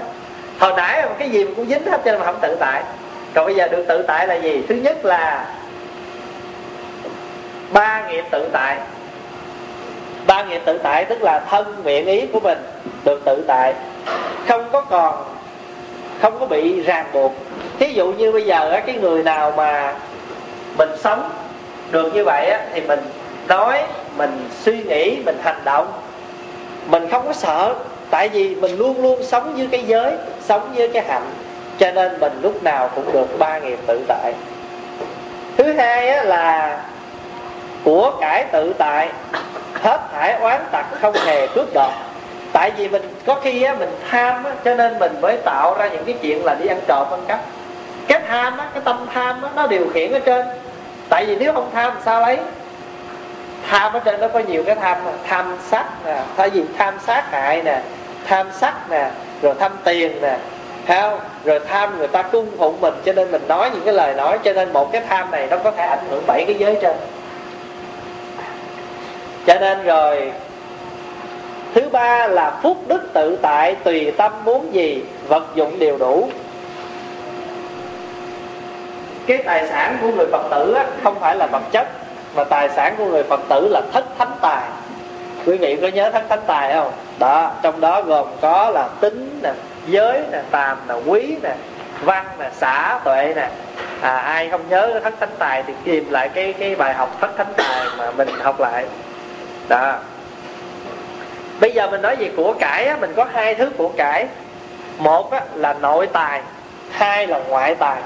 [0.58, 2.82] Hồi nãy cái gì cũng dính hết cho nên mà không tự tại.
[3.34, 4.62] Còn bây giờ được tự tại là gì?
[4.68, 5.46] Thứ nhất là
[7.72, 8.76] ba nghiệp tự tại.
[10.26, 12.58] Ba nghiệp tự tại tức là thân miệng ý của mình
[13.04, 13.74] được tự tại.
[14.48, 15.24] Không có còn,
[16.20, 17.34] không có bị ràng buộc
[17.78, 19.94] thí dụ như bây giờ cái người nào mà
[20.78, 21.30] mình sống
[21.90, 23.00] được như vậy thì mình
[23.48, 23.82] nói
[24.16, 25.92] mình suy nghĩ mình hành động.
[26.86, 27.74] Mình không có sợ
[28.10, 31.26] tại vì mình luôn luôn sống với cái giới sống với cái hạnh.
[31.78, 34.34] Cho nên mình lúc nào cũng được ba nghiệp tự tại.
[35.56, 36.78] Thứ hai là
[37.84, 39.08] của cải tự tại
[39.82, 41.90] hết thải oán tặc không hề cướp đoạt.
[42.52, 45.88] Tại vì mình có khi á, mình tham á, cho nên mình mới tạo ra
[45.88, 47.40] những cái chuyện là đi ăn trộm ăn cắp
[48.08, 50.46] cái tham á, cái tâm tham á, nó điều khiển ở trên.
[51.08, 52.38] Tại vì nếu không tham sao lấy
[53.68, 56.22] tham ở trên nó có nhiều cái tham tham sắc nè.
[56.36, 57.82] Thay vì tham sát hại nè
[58.26, 59.10] tham sắc nè
[59.42, 60.36] rồi tham tiền nè
[60.88, 61.18] không?
[61.44, 64.38] Rồi tham người ta cung phụng mình cho nên mình nói những cái lời nói
[64.44, 66.96] cho nên một cái tham này nó có thể ảnh hưởng bảy cái giới trên.
[69.46, 70.32] Cho nên rồi
[71.74, 76.28] thứ ba là phúc đức tự tại tùy tâm muốn gì vật dụng đều đủ
[79.26, 81.88] cái tài sản của người phật tử á, không phải là vật chất
[82.34, 84.62] mà tài sản của người phật tử là thất thánh tài.
[85.46, 86.92] Quý vị có nhớ thất thánh tài không?
[87.18, 89.52] Đó trong đó gồm có là tính nè
[89.86, 91.54] giới nè tàm nè quý nè
[92.02, 93.48] văn nè xã tuệ nè.
[94.00, 97.36] À, ai không nhớ thất thánh tài thì tìm lại cái cái bài học thất
[97.36, 98.86] thánh tài mà mình học lại.
[99.68, 99.94] Đó.
[101.60, 104.26] Bây giờ mình nói về của cải á, mình có hai thứ của cải.
[104.98, 106.40] Một á, là nội tài
[106.90, 107.96] hai là ngoại tài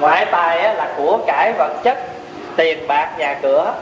[0.00, 1.98] ngoại tài á, là của cải vật chất
[2.56, 3.74] tiền bạc nhà cửa.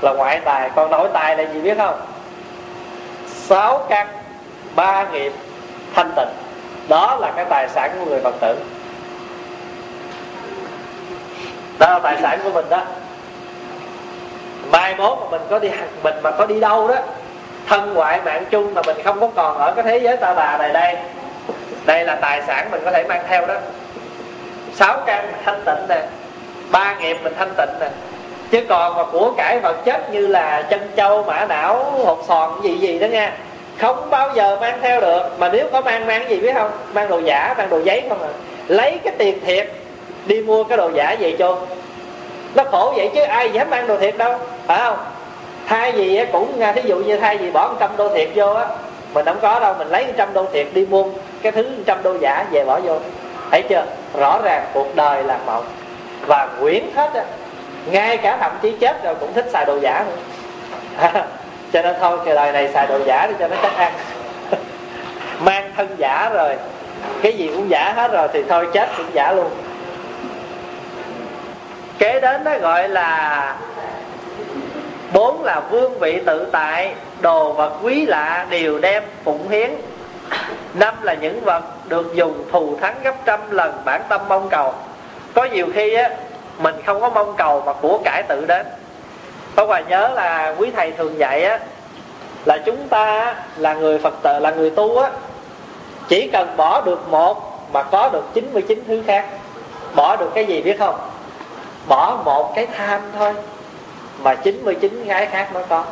[0.00, 2.00] Là ngoại tài còn nội tài là gì biết không?
[3.26, 4.06] Sáu căn
[4.74, 5.32] ba nghiệp
[5.94, 6.28] thanh tịnh.
[6.88, 8.56] Đó là cái tài sản của người phật tử.
[11.78, 12.82] Đó là tài sản của mình đó.
[14.70, 15.70] Mai mốt mà mình có đi
[16.02, 16.94] mình mà có đi đâu đó
[17.66, 20.58] thân ngoại mạng chung mà mình không có còn ở cái thế giới ta bà
[20.58, 20.96] này đây
[21.86, 23.54] đây là tài sản mình có thể mang theo đó
[24.74, 26.02] sáu căn thanh tịnh nè,
[26.70, 27.88] ba nghiệp mình thanh tịnh nè.
[28.50, 32.62] Chứ còn mà của cải vật chất như là chân châu mã não, hột sòn
[32.62, 33.32] gì gì đó nha
[33.78, 35.22] không bao giờ mang theo được.
[35.38, 36.70] Mà nếu có mang mang gì biết không?
[36.92, 38.28] Mang đồ giả, mang đồ giấy không à.
[38.68, 39.70] Lấy cái tiền thiệt,
[40.26, 41.56] đi mua cái đồ giả về cho.
[42.54, 44.34] Nó khổ vậy chứ ai dám mang đồ thiệt đâu,
[44.66, 44.96] phải không?
[45.66, 48.52] Thay gì cũng à, thí dụ như thay vì bỏ một trăm đô thiệt vô
[48.52, 48.66] á,
[49.14, 51.04] mình không có đâu, mình lấy một trăm đô thiệt đi mua
[51.42, 52.98] cái thứ trăm đô giả về bỏ vô
[53.50, 53.84] thấy chưa?
[54.18, 55.64] Rõ ràng cuộc đời là mộng.
[56.26, 57.24] Và nguyễn hết á,
[57.86, 60.16] ngay cả thậm chí chết rồi cũng thích xài đồ giả nữa.
[61.72, 63.92] Cho nên thôi, cái đời này xài đồ giả đi cho nó chắc ăn.
[65.40, 66.56] Mang thân giả rồi.
[67.22, 69.50] Cái gì cũng giả hết rồi thì thôi, chết cũng giả luôn.
[71.98, 73.56] Kế đến đó gọi là
[75.12, 79.70] bốn là vương vị tự tại, đồ vật quý lạ đều đem phụng hiến.
[80.74, 84.74] Năm là những vật được dùng thù thắng gấp trăm lần bản tâm mong cầu.
[85.34, 86.10] Có nhiều khi á,
[86.58, 88.66] mình không có mong cầu mà của cải tự đến.
[89.56, 91.58] Có Hòa nhớ là quý thầy thường dạy á,
[92.44, 95.10] là chúng ta là người Phật tử, là người tu á,
[96.08, 99.26] chỉ cần bỏ được một mà có được 99 thứ khác.
[99.94, 100.98] Bỏ được cái gì biết không?
[101.88, 103.34] Bỏ một cái tham thôi,
[104.22, 105.84] mà 99 cái khác nó có.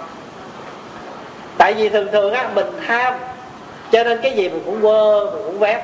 [1.59, 3.15] Tại vì thường thường á, mình tham
[3.93, 5.79] cho nên cái gì mình cũng quơ mình cũng vét.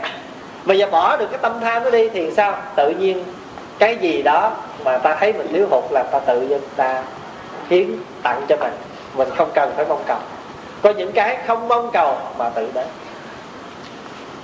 [0.65, 2.57] Bây giờ bỏ được cái tâm tham nó đi thì sao?
[2.77, 3.25] Tự nhiên
[3.79, 4.53] cái gì đó
[4.85, 7.03] mà ta thấy mình thiếu hụt là ta tự nhiên ta
[7.71, 7.87] hiến
[8.23, 8.73] tặng cho mình.
[9.15, 10.19] Mình không cần phải mong cầu.
[10.83, 12.87] Có những cái không mong cầu mà tự đến.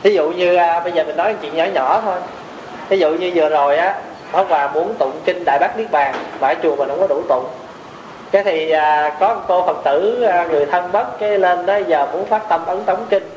[0.02, 2.16] Thí dụ như à, bây giờ mình nói chuyện nhỏ nhỏ thôi.
[2.88, 3.94] Thí dụ như vừa rồi á
[4.32, 7.06] Pháp Hòa muốn tụng kinh Đại Bác Niết Bàn mà ở chùa mình không có
[7.06, 7.44] đủ tụng.
[8.30, 11.76] Cái thì à, có một cô phật tử à, người thân mất cái lên đó
[11.86, 13.28] giờ muốn phát tâm ấn tống kinh.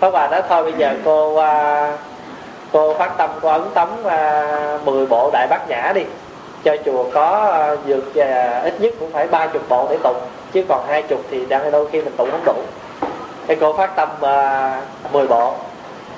[0.00, 1.92] Pháp Hòa nói thôi bây giờ cô à,
[2.72, 6.02] cô phát tâm cô ấn tống à, 10 bộ Đại Bác Nhã đi.
[6.64, 10.20] Cho chùa có à, dược à, ít nhất cũng phải ba chục bộ để tụng
[10.52, 12.54] chứ còn hai chục thì đang đôi khi mình tụng không đủ.
[13.46, 14.82] Cái cô phát tâm à,
[15.12, 15.54] 10 bộ.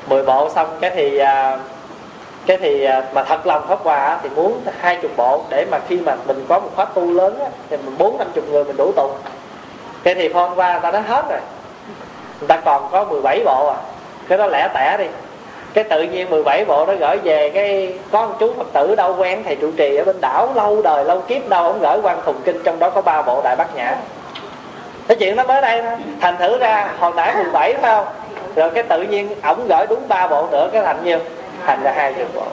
[0.07, 1.59] 10 bộ xong cái thì à,
[2.47, 5.79] cái thì à, mà thật lòng pháp hòa thì muốn hai chục bộ để mà
[5.89, 8.65] khi mà mình có một khóa tu lớn á, thì mình bốn năm chục người
[8.65, 9.13] mình đủ tụng.
[10.03, 11.41] Cái thì hôm qua người ta nói hết rồi
[12.43, 13.77] người ta còn có 17 bộ à.
[14.29, 15.05] Cái đó lẻ tẻ đi.
[15.75, 19.17] Cái tự nhiên 17 bộ nó gửi về cái có một chú phật tử đâu
[19.19, 22.19] quen thầy trụ trì ở bên đảo, lâu đời lâu kiếp đâu ông gửi quan
[22.25, 23.97] thùng kinh trong đó có ba bộ đại bát nhã.
[25.09, 25.97] Cái chuyện nó mới đây thôi.
[26.21, 28.07] Thành thử ra, hồi nãy 17 phải không?
[28.57, 31.19] Rồi cái tự nhiên ổng gửi đúng ba bộ nữa, cái thành nhiêu?
[31.67, 32.47] Thành ra hai chục bộ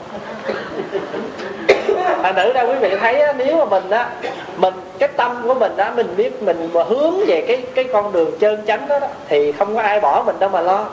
[2.22, 4.08] thành thử ra quý vị thấy á, nếu mà mình á
[4.56, 8.12] mình cái tâm của mình á mình biết mình mà hướng về cái cái con
[8.12, 10.84] đường trơn chánh đó, đó thì không có ai bỏ mình đâu mà lo.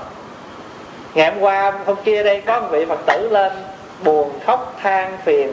[1.13, 3.51] Ngày hôm qua hôm kia đây có một vị phật tử lên
[4.03, 5.51] buồn khóc than phiền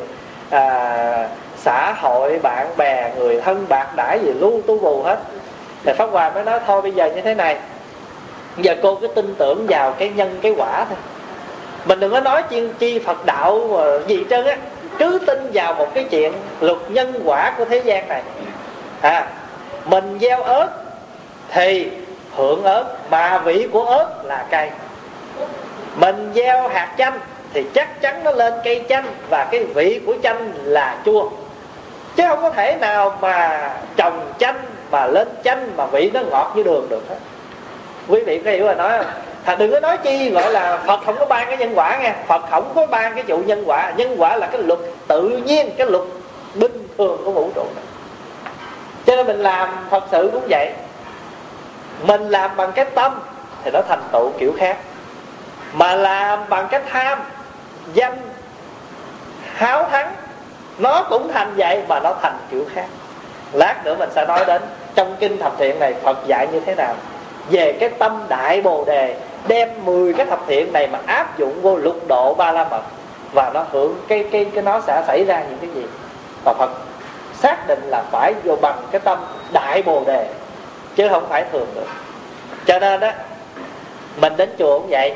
[0.50, 5.18] à, xã hội bạn bè người thân bạc đãi gì luôn tu bù hết.
[5.84, 7.56] Thì pháp hòa mới nói thôi bây giờ như thế này
[8.56, 10.98] giờ cô cứ tin tưởng vào cái nhân cái quả thôi.
[11.84, 13.70] Mình đừng có nói chi, chi phật đạo
[14.06, 14.56] gì trơn á
[14.98, 18.22] cứ tin vào một cái chuyện luật nhân quả của thế gian này.
[19.00, 19.26] À
[19.84, 20.68] mình gieo ớt
[21.48, 21.90] thì
[22.36, 24.70] hưởng ớt, mà vị của ớt là cây.
[25.96, 27.20] Mình gieo hạt chanh
[27.52, 31.30] thì chắc chắn nó lên cây chanh và cái vị của chanh là chua.
[32.16, 36.52] Chứ không có thể nào mà trồng chanh mà lên chanh mà vị nó ngọt
[36.56, 37.16] như đường được hết.
[38.08, 39.06] Quý vị có hiểu là nói không?
[39.44, 42.12] Thà đừng có nói chi, gọi là Phật không có ban cái nhân quả nghe.
[42.26, 43.92] Phật không có ban cái vụ nhân quả.
[43.96, 44.78] Nhân quả là cái luật
[45.08, 46.02] tự nhiên, Cái luật
[46.54, 47.84] bình thường của vũ trụ này
[49.06, 50.72] Cho nên mình làm Phật sự cũng vậy.
[52.06, 53.20] Mình làm bằng cái tâm
[53.64, 54.76] Thì nó thành tựu kiểu khác.
[55.72, 57.18] Mà làm bằng cái tham,
[57.94, 58.16] Danh,
[59.54, 60.12] Háo thắng,
[60.78, 62.86] Nó cũng thành vậy Mà nó thành kiểu khác.
[63.52, 64.62] Lát nữa mình sẽ nói đến
[64.94, 66.94] Trong kinh thập thiện này Phật dạy như thế nào.
[67.50, 69.16] Về cái tâm đại bồ đề
[69.48, 72.82] đem 10 cái thập thiện này mà áp dụng vô lục độ ba la mật,
[73.32, 75.86] và nó hưởng cái cái cái nó sẽ xảy ra những cái gì?
[76.44, 76.70] Và Phật
[77.34, 79.18] xác định là phải vô bằng cái tâm
[79.52, 80.28] đại bồ đề,
[80.96, 81.86] chứ không phải thường được.
[82.66, 83.10] cho nên đó
[84.20, 85.14] mình đến chùa cũng vậy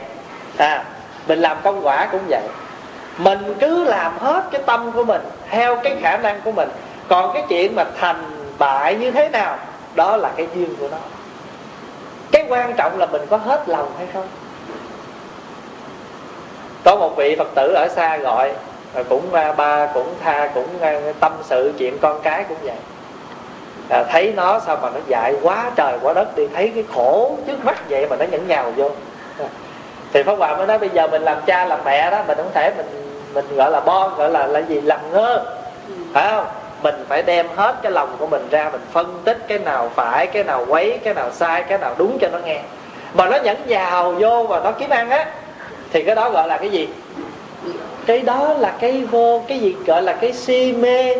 [0.56, 0.84] à
[1.28, 2.42] mình làm công quả cũng vậy.
[3.18, 6.68] Mình cứ làm hết cái tâm của mình, theo cái khả năng của mình.
[7.08, 8.24] Còn cái chuyện mà thành
[8.58, 9.56] bại như thế nào,
[9.94, 10.96] đó là cái duyên của nó
[12.32, 14.26] cái quan trọng là mình có hết lòng hay không?
[16.84, 18.52] Có một vị phật tử ở xa gọi
[19.08, 22.76] cũng à, ba cũng tha cũng à, tâm sự chuyện con cái cũng vậy.
[23.88, 27.36] À, thấy nó sao mà nó dại quá trời quá đất đi thấy cái khổ
[27.46, 28.90] trước mắt vậy mà nó nhẫn nhào vô.
[30.12, 32.50] Thì pháp hòa mới nói bây giờ mình làm cha làm mẹ đó mình không
[32.54, 32.86] thể mình
[33.34, 35.44] mình gọi là bon gọi là là gì làm ngơ.
[36.12, 36.46] Phải không
[36.82, 40.26] mình phải đem hết cái lòng của mình ra, mình phân tích cái nào phải,
[40.26, 42.60] cái nào quấy, cái nào sai, cái nào đúng cho nó nghe.
[43.14, 45.26] Mà nó nhẫn vào vô và nó kiếm ăn á,
[45.92, 46.88] thì cái đó gọi là cái gì?
[48.06, 51.14] Cái đó là cái vô, cái gì gọi là cái si mê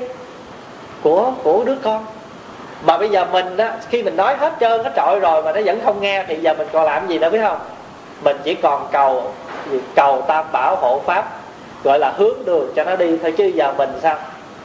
[1.02, 2.06] của của đứa con.
[2.82, 5.60] Mà bây giờ mình á, khi mình nói hết trơn, hết trọi rồi mà nó
[5.64, 7.58] vẫn không nghe, thì giờ mình còn làm gì nữa biết không?
[8.24, 9.32] Mình chỉ còn cầu
[9.94, 11.28] cầu tam bảo hộ pháp,
[11.84, 14.16] gọi là hướng đường cho nó đi thôi chứ giờ mình sao?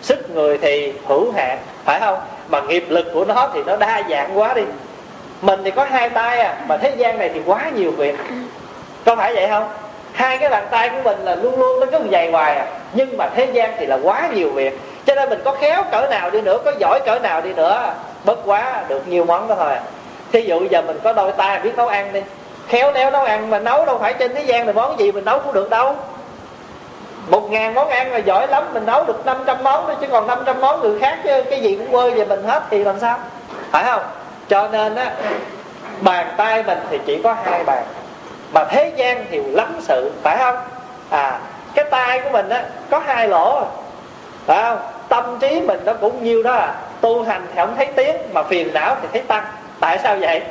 [0.04, 2.18] Sức người thì hữu hạn, phải không?
[2.48, 4.64] Mà nghiệp lực của nó thì nó đa dạng quá đi.
[5.42, 8.16] Mình thì có hai tay à mà thế gian này thì quá nhiều việc.
[9.06, 9.70] Có phải vậy không?
[10.14, 12.66] Hai cái bàn tay của mình là luôn luôn nó cứ dày hoài à.
[12.94, 14.80] Nhưng mà thế gian thì là quá nhiều việc.
[15.06, 17.94] Cho nên mình có khéo cỡ nào đi nữa, có giỏi cỡ nào đi nữa,
[18.26, 19.82] bất quá được nhiều món đó thôi à.
[20.32, 22.22] thí dụ giờ mình có đôi tay, biết nấu ăn đi.
[22.68, 25.26] Khéo léo nấu ăn mà nấu đâu phải trên thế gian thì món gì mình
[25.26, 25.96] nấu cũng được đâu
[27.28, 30.28] một ngàn món ăn là giỏi lắm, mình nấu được 500 món thôi, chứ còn
[30.28, 33.20] 500 món người khác chứ cái gì cũng quơ về mình hết thì làm sao?
[33.72, 34.02] Phải không?
[34.50, 35.12] Cho nên á,
[36.02, 37.84] bàn tay mình thì chỉ có hai bàn.
[38.54, 40.56] Mà thế gian thì lắm sự, phải không?
[41.10, 41.40] À
[41.76, 43.66] cái tay của mình á, có hai lỗ.
[44.46, 44.78] Phải không?
[45.10, 46.76] Tâm trí mình nó cũng nhiêu đó à.
[47.02, 49.44] Tu hành thì không thấy tiếng, mà phiền não thì thấy tăng.
[49.80, 50.42] Tại sao vậy?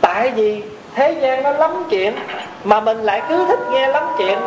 [0.00, 0.62] Tại vì
[0.94, 2.16] thế gian nó lắm chuyện,
[2.64, 4.38] mà mình lại cứ thích nghe lắm chuyện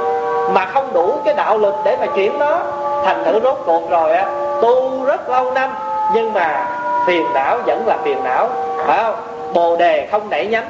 [0.53, 2.59] mà không đủ cái đạo lực để mà chuyển nó.
[3.05, 4.25] Thành thử rốt cuộc rồi á
[4.61, 5.69] tu rất lâu năm
[6.13, 6.65] nhưng mà
[7.07, 8.49] phiền não vẫn là phiền não
[8.85, 9.15] phải không?
[9.53, 10.69] Bồ đề không nảy nhánh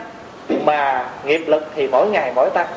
[0.66, 2.68] mà nghiệp lực thì mỗi ngày mỗi tăng.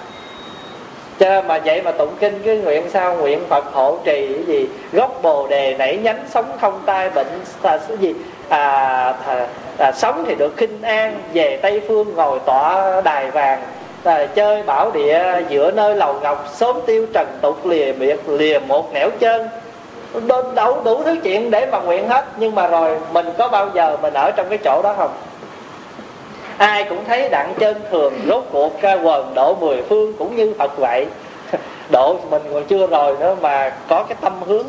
[1.19, 3.15] Cho mà vậy mà tụng kinh cái nguyện sao?
[3.15, 4.69] Nguyện phật hộ trì cái gì?
[4.93, 8.15] Gốc bồ đề nảy nhánh sống không tai bệnh là cái gì?
[8.49, 9.47] À, à,
[9.79, 13.63] à, sống thì được khinh an về tây phương ngồi tọa đài vàng
[14.05, 18.59] à, chơi bảo địa giữa nơi lầu ngọc sớm tiêu trần tục lìa biệt lìa
[18.59, 19.49] một nẻo chân.
[20.55, 23.97] Đủ, đủ thứ chuyện để mà nguyện hết nhưng mà rồi mình có bao giờ
[24.03, 25.11] mình ở trong cái chỗ đó không?
[26.59, 30.73] Ai cũng thấy đặng chân thường rốt cuộc quần độ mười phương cũng như phật
[30.77, 31.07] vậy.
[31.91, 34.67] Độ mình còn chưa rồi nữa mà có cái tâm hướng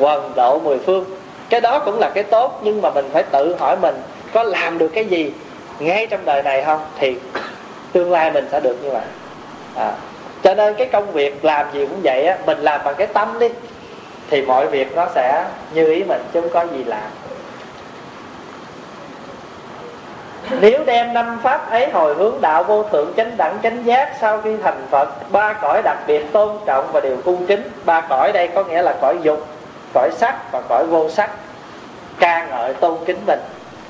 [0.00, 1.04] quần độ mười phương.
[1.48, 3.94] Cái đó cũng là cái tốt nhưng mà mình phải tự hỏi mình
[4.32, 5.32] có làm được cái gì
[5.78, 6.80] ngay trong đời này không?
[6.98, 7.16] Thì
[7.92, 9.04] tương lai mình sẽ được như vậy.
[9.76, 9.92] À,
[10.42, 13.38] cho nên cái công việc làm gì cũng vậy á mình làm bằng cái tâm
[13.38, 13.48] đi
[14.30, 17.10] thì mọi việc nó sẽ như ý mình chứ không có gì làm.
[20.60, 24.40] Nếu đem năm pháp ấy hồi hướng đạo vô thượng chánh đẳng chánh giác sau
[24.40, 27.62] khi thành phật ba cõi đặc biệt tôn trọng và đều cung kính.
[27.84, 29.46] Ba cõi đây có nghĩa là cõi dục
[29.94, 31.30] cõi sắc và cõi vô sắc
[32.18, 33.40] ca ngợi tôn kính mình.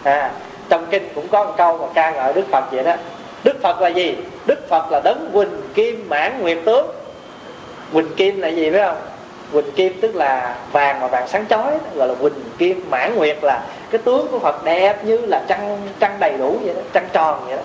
[0.03, 0.31] À,
[0.69, 2.95] trong kinh cũng có một câu mà ca ngợi đức phật vậy đó
[3.45, 4.17] đức phật là gì?
[4.47, 6.87] Đức phật là đấng quỳnh kim mãn nguyệt tướng
[7.93, 8.97] quỳnh kim là gì phải không?
[9.53, 13.39] Quỳnh kim tức là vàng mà vàng sáng chói gọi là quỳnh kim mãn nguyệt
[13.43, 17.09] là cái tướng của phật đẹp như là trăng trăng đầy đủ vậy đó trăng
[17.13, 17.63] tròn vậy đó.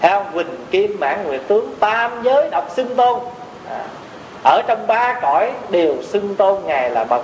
[0.00, 0.26] Thấy không?
[0.32, 3.18] Quỳnh kim mãn nguyệt tướng tam giới độc xưng tôn.
[3.70, 3.80] À,
[4.44, 7.22] ở trong ba cõi đều xưng tôn ngài là bậc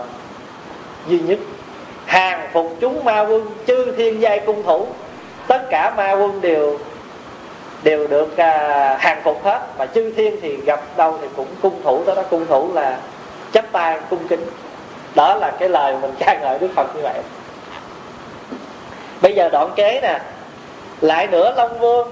[1.09, 1.39] duy nhất.
[2.05, 4.87] Hàng phục chúng ma quân chư thiên giai cung thủ
[5.47, 6.79] tất cả ma quân đều
[7.87, 9.61] đều được à, hàng phục hết.
[9.79, 12.99] Mà chư thiên thì gặp đâu thì cũng cung thủ đó đó cung thủ là
[13.53, 14.47] chắp tay cung kính.
[15.15, 17.21] Đó là cái lời mình ca ngợi đức phật như vậy.
[19.23, 20.19] Bây giờ đoạn kế nè.
[21.01, 22.11] Lại nữa long vương.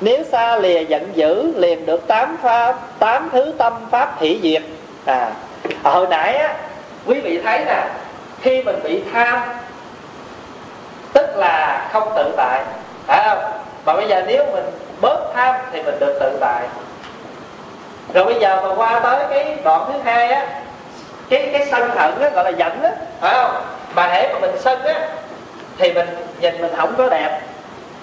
[0.00, 4.62] Nếu xa lìa giận dữ liền được tám pháp tám thứ tâm pháp hỷ diệt.
[5.04, 5.30] À
[5.82, 6.56] hồi nãy á
[7.06, 7.86] quý vị thấy nè
[8.40, 9.40] khi mình bị tham
[11.12, 12.62] tức là không tự tại.
[13.06, 13.52] Phải không?
[13.84, 14.64] Mà bây giờ nếu mình
[15.00, 16.66] bớt tham thì mình được tự tại.
[18.14, 20.46] Rồi bây giờ mà qua tới cái đoạn thứ hai á,
[21.28, 23.62] cái cái sân hận á, gọi là giận á, phải không?
[23.94, 25.08] Mà hễ mà mình sân á,
[25.78, 26.08] thì mình
[26.40, 27.40] nhìn mình không có đẹp.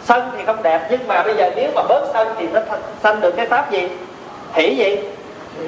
[0.03, 2.59] Sân thì không đẹp, nhưng mà bây giờ nếu mà bớt sân thì nó
[3.03, 3.89] sanh được cái pháp gì?
[4.53, 4.99] Hỷ gì?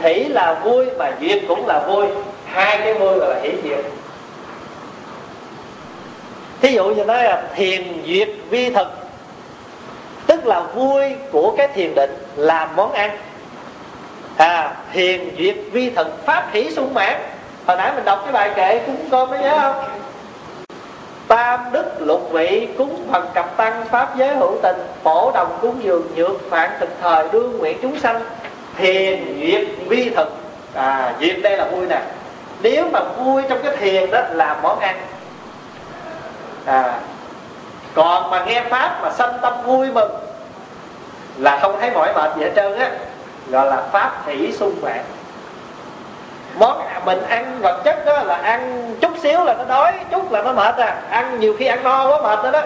[0.02, 2.08] Hỷ là vui mà duyên cũng là vui.
[2.46, 3.80] Hai cái vui gọi là hỷ duyên.
[6.62, 8.88] Thí dụ như nói là thiền duyệt vi thực
[10.34, 13.18] tức là vui của cái thiền định làm món ăn.
[14.38, 17.22] À thiền duyệt vi thần pháp hỷ sung mãn.
[17.66, 19.86] Hồi nãy mình đọc cái bài kệ cúng cơm có nhớ không?
[21.28, 25.76] Tam đức lục vị cúng phần cặp tăng pháp giới hữu tình, phổ đồng cúng
[25.84, 28.22] dường nhược phạn thực thời đương nguyện chúng sanh
[28.78, 30.38] thiền duyệt vi thực
[30.74, 32.02] à duyệt đây là vui nè.
[32.62, 34.96] Nếu mà vui trong cái thiền đó là món ăn.
[36.66, 36.94] À
[37.94, 40.12] còn mà nghe pháp mà sanh tâm vui mừng
[41.38, 42.92] là không thấy mỏi mệt gì hết trơn á.
[43.50, 45.00] Gọi là pháp hỷ sung mãn
[46.60, 50.42] món mình ăn vật chất đó là ăn chút xíu là nó đói, chút là
[50.42, 51.02] nó mệt à.
[51.10, 52.62] Ăn nhiều khi ăn no quá mệt nữa đó.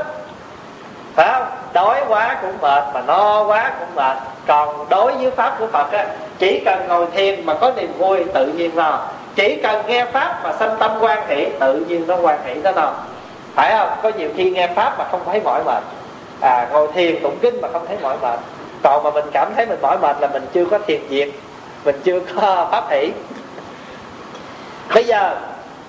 [1.16, 1.48] Phải không?
[1.74, 4.18] Đói quá cũng mệt, mà no quá cũng mệt.
[4.48, 6.06] Còn đối với pháp của phật á,
[6.40, 9.00] chỉ cần ngồi thiền mà có niềm vui, tự nhiên lo
[9.36, 12.72] chỉ cần nghe pháp mà sanh tâm quan hỷ, tự nhiên nó quan hỷ đó
[12.72, 12.94] nào
[13.56, 13.90] phải không?
[14.04, 15.84] Có nhiều khi nghe pháp mà không thấy mỏi mệt.
[16.42, 18.40] À ngồi thiền tụng kinh mà không thấy mỏi mệt
[18.88, 21.30] còn mà mình cảm thấy mình mỏi mệt là mình chưa có thiền diệt
[21.86, 23.12] mình chưa có pháp hỷ.
[24.94, 25.38] Bây giờ,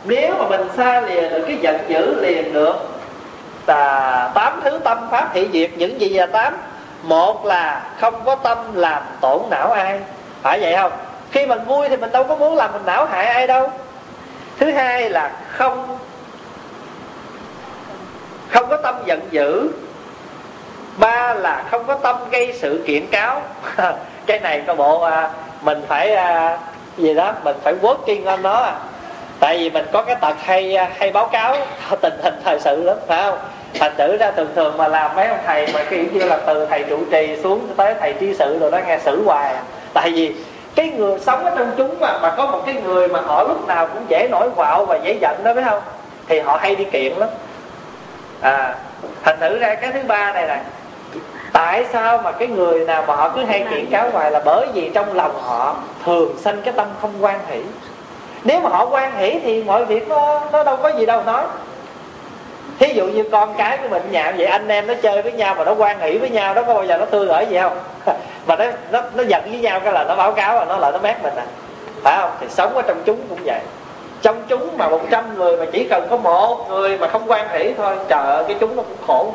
[0.05, 2.75] nếu mà mình xa lìa được cái giận dữ liền được
[3.67, 6.57] là tám thứ tâm pháp hỷ diệt, những gì là tám?
[7.03, 10.01] Một là không có tâm làm tổn não ai.
[10.43, 10.93] Phải vậy không?
[11.31, 13.71] Khi mình vui thì mình đâu có muốn làm mình não hại ai đâu.
[14.59, 15.99] Thứ hai là không
[18.49, 19.71] không có tâm giận dữ
[20.99, 23.43] ba là không có tâm gây sự kiện cáo
[24.27, 25.31] cái này có bộ à,
[25.63, 26.59] mình phải à,
[26.97, 28.75] gì đó mình phải working on nó à.
[29.41, 31.57] tại vì mình có cái tật hay à, hay báo cáo
[32.01, 33.39] tình hình thời sự lắm phải không
[33.79, 36.67] thành tử ra thường thường mà làm mấy ông thầy mà kiểu như là từ
[36.67, 39.63] thầy trụ trì xuống tới thầy tri sự rồi đó nghe xử hoài à.
[39.95, 40.35] tại vì
[40.75, 43.67] cái người sống ở trong chúng mà mà có một cái người mà họ lúc
[43.67, 45.83] nào cũng dễ nổi quạo và dễ giận đó phải không
[46.29, 47.29] thì họ hay đi kiện lắm
[48.41, 48.75] à
[49.25, 50.61] thành thử ra cái thứ ba này nè
[51.53, 54.67] tại sao mà cái người nào mà họ cứ hay kiện cáo hoài là bởi
[54.75, 57.61] vì trong lòng họ thường sanh cái tâm không quan hỷ?
[58.45, 61.45] Nếu mà họ quan hỷ thì mọi việc nó nó đâu có gì đâu nói.
[62.79, 65.55] Thí dụ như con cái của mình nhạo vậy, anh em nó chơi với nhau
[65.59, 67.79] mà nó quan hỷ với nhau đó có bao giờ nó tươi ở gì không?
[68.47, 70.93] Mà nó nó nó giận với nhau cái là nó báo cáo là nó lại
[70.93, 71.45] nó mét mình à.
[72.03, 72.31] Phải không?
[72.41, 73.61] Thì sống ở trong chúng cũng vậy.
[74.23, 77.73] Trong chúng mà 100 người mà chỉ cần có một người mà không quan hỷ
[77.77, 79.33] thôi, trời ơi, cái chúng nó cũng khổ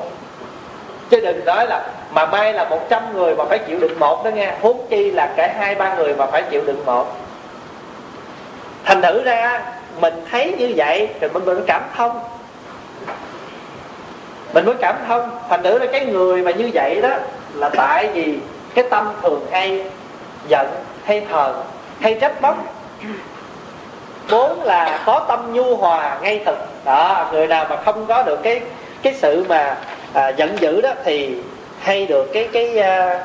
[1.14, 4.30] chứ đừng nói là mà may là 100 người mà phải chịu đựng một đó
[4.30, 4.54] nghe.
[4.62, 7.18] Huống chi là cả hai, ba người mà phải chịu đựng một.
[8.86, 9.62] Thành thử ra,
[10.00, 12.20] mình thấy như vậy thì mình mới cảm thông.
[14.54, 15.40] Mình mới cảm thông.
[15.50, 17.10] Thành thử ra cái người mà như vậy đó
[17.54, 18.40] là tại vì
[18.76, 19.86] cái tâm thường hay
[20.48, 20.68] giận,
[21.06, 21.54] hay thờ
[22.00, 22.58] hay trách móc.
[24.32, 26.58] Bốn là có tâm nhu hòa ngay thực.
[26.86, 28.62] Đó, người nào mà không có được cái
[29.02, 29.78] cái sự mà
[30.14, 31.38] à, giận dữ đó thì
[31.80, 33.20] hay được cái cái à,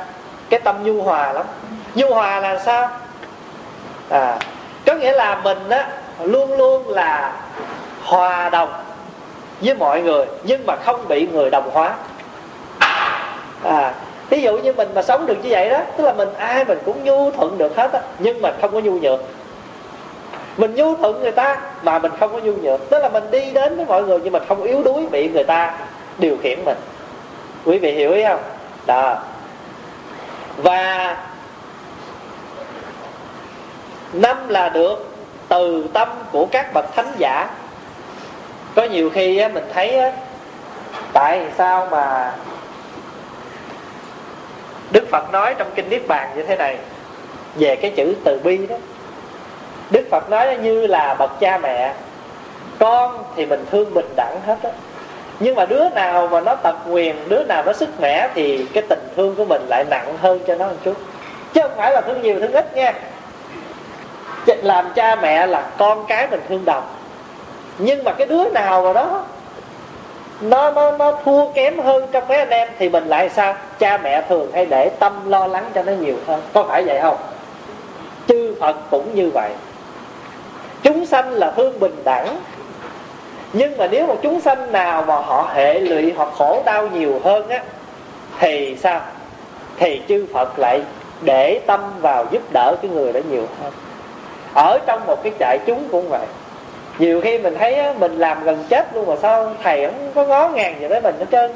[0.51, 1.47] cái tâm nhu hòa lắm.
[1.95, 2.91] Nhu hòa là sao?
[4.11, 4.39] À
[4.89, 5.89] có nghĩa là mình á
[6.23, 7.33] luôn luôn là
[8.05, 8.73] hòa đồng
[9.61, 11.95] với mọi người nhưng mà không bị người đồng hóa.
[13.65, 13.93] À
[14.31, 16.79] ví dụ như mình mà sống được như vậy đó tức là mình ai mình
[16.85, 19.21] cũng nhu thuận được hết á nhưng mà không có nhu nhược.
[20.57, 22.91] Mình nhu thuận người ta mà mình không có nhu nhược.
[22.91, 25.45] Tức là mình đi đến với mọi người nhưng mà không yếu đuối bị người
[25.45, 25.75] ta
[26.19, 26.79] điều khiển mình.
[27.65, 28.43] Quý vị hiểu ý không?
[28.87, 29.17] Đó.
[30.57, 31.17] Và
[34.13, 35.15] năm là được
[35.49, 37.51] từ tâm của các bậc thánh giả.
[38.75, 40.13] Có nhiều khi mình thấy
[41.13, 42.35] tại sao mà
[44.91, 46.79] đức phật nói trong kinh niết bàn như thế này,
[47.55, 48.77] về cái chữ từ bi đó.
[49.91, 51.95] Đức phật nói như là bậc cha mẹ,
[52.79, 54.71] con thì mình thương bình đẳng hết á
[55.41, 58.83] nhưng mà đứa nào mà nó tập quyền, đứa nào nó sức mẻ thì cái
[58.89, 60.95] tình thương của mình lại nặng hơn cho nó một chút.
[61.53, 62.93] Chứ không phải là thương nhiều, thương ít nha.
[64.63, 66.85] Làm cha mẹ là con cái mình thương đồng.
[67.79, 69.25] Nhưng mà cái đứa nào mà đó,
[70.41, 73.55] nó nó nó thua kém hơn trong mấy anh em thì mình lại sao?
[73.79, 76.41] Cha mẹ thường hay để tâm lo lắng cho nó nhiều hơn.
[76.53, 77.17] Có phải vậy không?
[78.29, 79.51] Chư phật cũng như vậy.
[80.83, 82.37] Chúng sanh là thương bình đẳng
[83.53, 87.21] nhưng mà nếu một chúng sanh nào mà họ hệ lụy, họ khổ đau nhiều
[87.25, 87.63] hơn á,
[88.41, 89.01] thì sao?
[89.79, 90.83] Thì chư phật lại
[91.23, 93.73] để tâm vào giúp đỡ cái người đó nhiều hơn.
[94.55, 96.27] Ở trong một cái trại chúng cũng vậy.
[96.99, 100.49] Nhiều khi mình thấy mình làm gần chết luôn mà sao thầy không có ngó
[100.49, 101.51] ngàng gì tới mình hết trơn.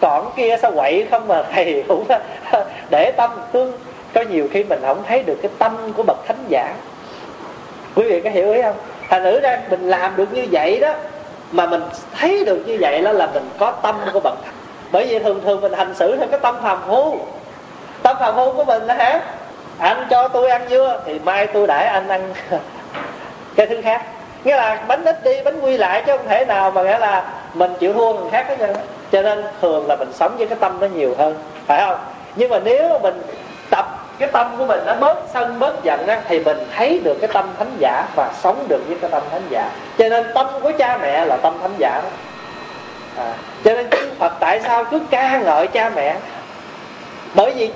[0.00, 2.04] Còn kia sao quậy không mà thầy cũng
[2.90, 3.30] để tâm.
[3.52, 3.72] Thương
[4.14, 6.74] có nhiều khi mình không thấy được cái tâm của bậc thánh giả.
[7.94, 8.76] Quý vị có hiểu ý không?
[9.08, 10.94] Thành nữ ra mình làm được như vậy đó
[11.52, 11.82] mà mình
[12.18, 14.54] thấy được như vậy đó là mình có tâm của bậc thánh
[14.92, 17.18] bởi vì thường thường mình hành xử theo cái tâm phàm phu.
[18.02, 19.20] Tâm phàm phu của mình là hả?
[19.78, 22.32] Anh cho tôi ăn dưa, thì mai tôi đãi anh ăn
[23.56, 24.02] cái thứ khác.
[24.44, 27.24] Nghĩa là bánh ít đi, bánh quy lại chứ không thể nào mà nghĩa là
[27.54, 28.74] mình chịu thua người khác hết
[29.12, 31.34] cho nên thường là mình sống với cái tâm nó nhiều hơn,
[31.66, 31.98] phải không?
[32.36, 33.22] Nhưng mà nếu mình
[33.70, 37.16] tập cái tâm của mình nó bớt sân bớt giận á, thì mình thấy được
[37.20, 39.70] cái tâm thánh giả và sống được với cái tâm thánh giả.
[39.98, 42.08] Cho nên tâm của cha mẹ là tâm thánh giả đó.
[43.24, 43.32] À,
[43.64, 46.16] cho nên chư Phật tại sao cứ ca ngợi cha mẹ?
[47.34, 47.70] Bởi vì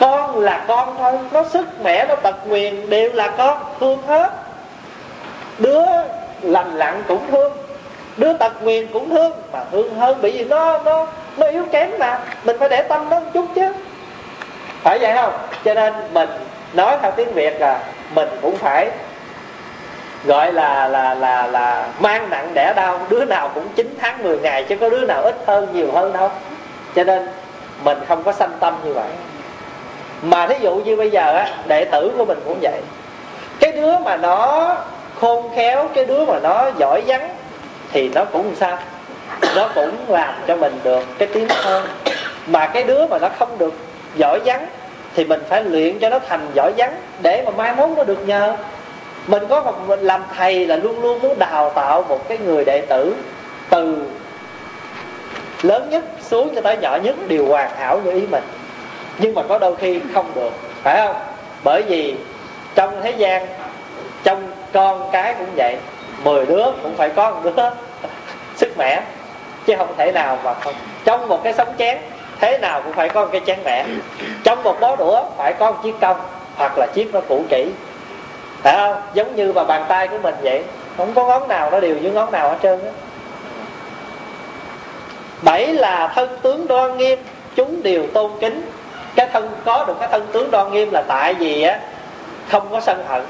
[0.00, 4.30] con là con thôi nó sức mẹ nó tật nguyền đều là con thương hết.
[5.58, 5.84] Đứa
[6.42, 7.52] lành lặn cũng thương
[8.16, 11.90] đứa tật nguyền cũng thương mà thương hơn bởi vì nó nó nó yếu kém
[11.98, 12.18] mà.
[12.44, 13.72] Mình phải để tâm nó một chút chứ
[14.86, 15.32] phải vậy không?
[15.64, 16.28] Cho nên mình
[16.72, 17.80] nói theo tiếng việt là
[18.14, 18.90] mình cũng phải
[20.24, 23.00] gọi là là là là mang nặng đẻ đau.
[23.08, 26.12] Đứa nào cũng 9 tháng 10 ngày chứ có đứa nào ít hơn, nhiều hơn
[26.12, 26.30] đâu.
[26.94, 27.28] Cho nên
[27.84, 29.10] mình không có sanh tâm như vậy.
[30.22, 32.80] Mà thí dụ như bây giờ á, đệ tử của mình cũng vậy.
[33.60, 34.74] Cái đứa mà nó
[35.20, 37.20] khôn khéo, cái đứa mà nó giỏi vắn
[37.92, 38.78] thì nó cũng sao?
[39.56, 41.86] Nó cũng làm cho mình được cái tiếng hơn.
[42.46, 43.74] Mà cái đứa mà nó không được
[44.16, 44.66] giỏi vắng
[45.14, 48.28] thì mình phải luyện cho nó thành giỏi vắng để mà mai mốt nó được
[48.28, 48.56] nhờ.
[49.26, 52.64] Mình có một mình làm thầy là luôn luôn muốn đào tạo một cái người
[52.64, 53.14] đệ tử
[53.70, 53.96] từ
[55.62, 58.44] lớn nhất xuống cho tới nhỏ nhất đều hoàn hảo như ý mình.
[59.18, 60.50] Nhưng mà có đôi khi không được,
[60.82, 61.16] phải không?
[61.64, 62.14] Bởi vì
[62.74, 63.46] trong thế gian,
[64.24, 65.76] trong con cái cũng vậy,
[66.24, 67.62] mười đứa cũng phải có một đứa
[68.56, 69.02] sức mẻ,
[69.66, 70.74] chứ không thể nào mà không.
[71.04, 71.98] Trong một cái sống chén
[72.40, 73.84] thế nào cũng phải có một cái chén mẹ
[74.44, 76.16] trong một bó đũa phải có một chiếc công
[76.56, 77.66] hoặc là chiếc nó cũ kỹ.
[78.62, 79.02] Phải không?
[79.14, 80.62] Giống như mà bàn tay của mình vậy.
[80.96, 82.90] Không có ngón nào nó đều với ngón nào hết trơn á.
[85.42, 87.18] Bảy là thân tướng đoan nghiêm.
[87.56, 88.70] Chúng đều tôn kính.
[89.14, 91.78] Cái thân, có được cái thân tướng đoan nghiêm là tại vì á,
[92.48, 93.22] không có sân hận.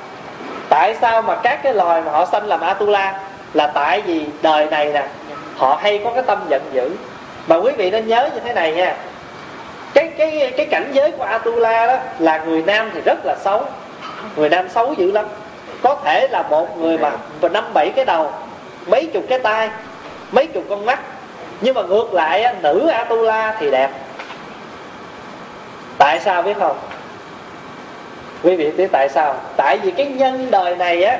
[0.69, 3.21] Tại sao mà các cái loài mà họ sanh làm atula
[3.55, 5.07] là tại vì đời này nè,
[5.57, 6.91] họ hay có cái tâm giận dữ
[7.47, 8.97] mà quý vị nên nhớ như thế này nha.
[9.95, 13.65] Cái cái cái cảnh giới của atula đó là người nam thì rất là xấu.
[14.37, 15.27] Người nam xấu dữ lắm.
[15.83, 17.11] Có thể là một người mà
[17.53, 18.33] năm bảy cái đầu
[18.87, 19.71] mấy chục cái tay
[20.33, 21.01] mấy chục con mắt.
[21.61, 23.91] Nhưng mà ngược lại nữ atula thì đẹp.
[25.99, 26.77] Tại sao biết không?
[28.43, 31.19] Quý vị biết tại sao tại vì cái nhân đời này á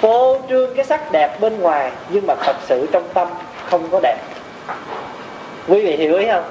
[0.00, 3.28] phô trương cái sắc đẹp bên ngoài nhưng mà thật sự trong tâm
[3.70, 4.16] không có đẹp
[5.68, 6.44] quý vị hiểu ý không?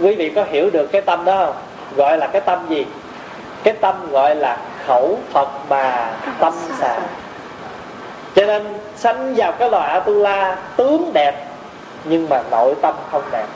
[0.00, 1.54] Quý vị có hiểu được cái tâm đó không?
[1.96, 2.86] Gọi là cái tâm gì?
[3.62, 4.56] Cái tâm gọi là
[4.86, 6.98] khẩu phật mà tâm xà
[8.34, 8.62] cho nên
[8.96, 11.46] sanh vào cái loài atula tướng đẹp
[12.04, 13.46] nhưng mà nội tâm không đẹp.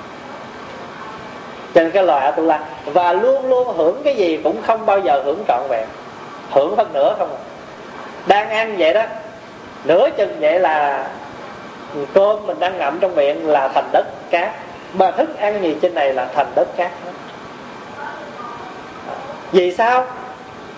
[1.75, 5.45] Trên cái loài atula và luôn luôn hưởng cái gì cũng không bao giờ hưởng
[5.49, 5.85] trọn vẹn.
[6.51, 7.41] Hưởng hơn nữa không à.
[8.27, 9.03] đang ăn vậy đó
[9.85, 11.07] nửa chừng vậy là
[12.15, 14.51] cơm mình đang ngậm trong miệng là thành đất cát.
[14.93, 16.91] Mà thức ăn gì trên này là thành đất cát
[19.53, 20.07] vì sao?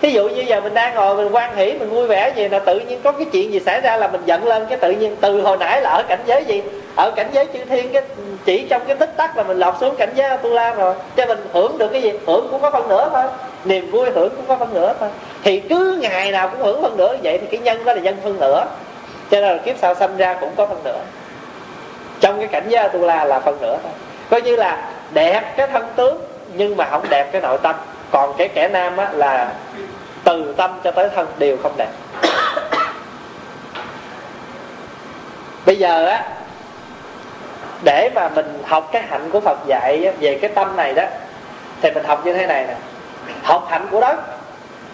[0.01, 2.59] Thí dụ như giờ mình đang ngồi mình quan hỷ, mình vui vẻ gì là
[2.59, 5.15] tự nhiên có cái chuyện gì xảy ra là mình giận lên cái tự nhiên,
[5.21, 6.61] từ hồi nãy là ở cảnh giới gì?
[6.95, 8.01] Ở cảnh giới chư thiên, cái
[8.45, 10.95] chỉ trong cái tích tắc là mình lọt xuống cảnh giới tu la rồi.
[11.15, 12.11] Cho mình hưởng được cái gì?
[12.27, 13.23] Hưởng cũng có phân nửa thôi.
[13.65, 15.09] Niềm vui hưởng cũng có phân nửa thôi.
[15.43, 18.17] Thì cứ ngày nào cũng hưởng phân nửa vậy thì cái nhân đó là nhân
[18.23, 18.65] phân nửa
[19.31, 20.99] cho nên là kiếp sau sanh ra cũng có phần nữa.
[22.19, 23.91] Trong cái cảnh giới tu la là phần nữa thôi.
[24.29, 26.21] Coi như là đẹp cái thân tướng
[26.53, 27.75] nhưng mà không đẹp cái nội tâm.
[28.11, 29.53] Còn cái kẻ nam á, là
[30.23, 31.89] từ tâm cho tới thân đều không đẹp.
[35.65, 36.23] Bây giờ á
[37.83, 41.03] để mà mình học cái hạnh của Phật dạy về cái tâm này đó
[41.81, 42.75] thì mình học như thế này nè.
[43.43, 44.19] Học hạnh của đất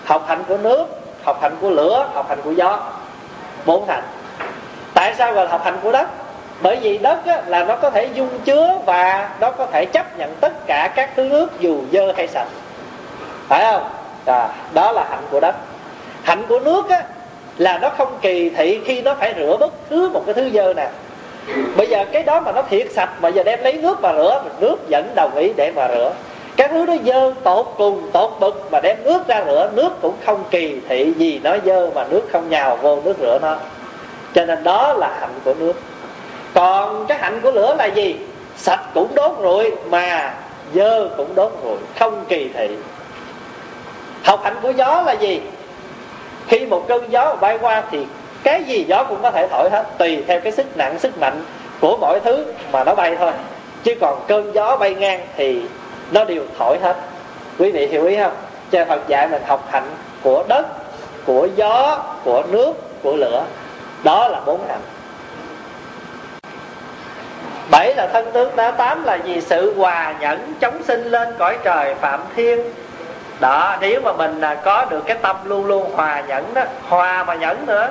[0.06, 0.86] học hạnh của nước
[1.24, 2.80] học hạnh của lửa học hạnh của gió.
[3.66, 4.04] Bốn hạnh
[5.06, 6.08] tại sao gọi là hợp hạnh của đất.
[6.62, 10.18] Bởi vì đất á, là nó có thể dung chứa và nó có thể chấp
[10.18, 12.48] nhận tất cả các thứ nước dù dơ hay sạch.
[13.48, 13.90] Phải không?
[14.26, 15.56] À, đó là hạnh của đất.
[16.24, 17.04] Hạnh của nước á,
[17.58, 20.74] là nó không kỳ thị khi nó phải rửa bất cứ một cái thứ dơ
[20.74, 20.90] nào.
[21.78, 24.44] Bây giờ cái đó mà nó thiệt sạch mà giờ đem lấy nước mà rửa
[24.60, 26.14] nước vẫn đồng ý để mà rửa.
[26.58, 30.16] Cái thứ nó dơ tột cùng tột bực mà đem nước ra rửa nước cũng
[30.26, 33.58] không kỳ thị gì nó dơ mà nước không nhào vô nước rửa nó
[34.36, 35.74] cho nên đó là hạnh của nước.
[36.54, 38.16] Còn cái hạnh của lửa là gì?
[38.58, 40.34] Sạch cũng đốt rụi mà
[40.74, 42.70] dơ cũng đốt rụi, không kỳ thị.
[44.24, 45.42] Học hạnh của gió là gì?
[46.48, 48.06] Khi một cơn gió bay qua thì
[48.44, 51.44] cái gì gió cũng có thể thổi hết, tùy theo cái sức nặng, sức mạnh
[51.82, 53.32] của mọi thứ mà nó bay thôi.
[53.84, 55.62] Chứ còn cơn gió bay ngang thì
[56.12, 56.96] nó đều thổi hết.
[57.60, 58.34] Quý vị hiểu ý không?
[58.72, 59.90] Cho Phật dạy mình học hạnh
[60.24, 60.66] của đất,
[61.26, 62.74] của gió, của nước,
[63.04, 63.44] của lửa
[64.04, 64.82] đó là bốn hạnh
[67.72, 71.58] bảy là thân tướng đã, tám là vì sự hòa nhẫn chống sinh lên cõi
[71.64, 72.60] trời phạm thiên.
[73.40, 77.24] Đó, nếu mà mình là có được cái tâm luôn luôn hòa nhẫn đó, hòa
[77.24, 77.90] mà nhẫn nữa.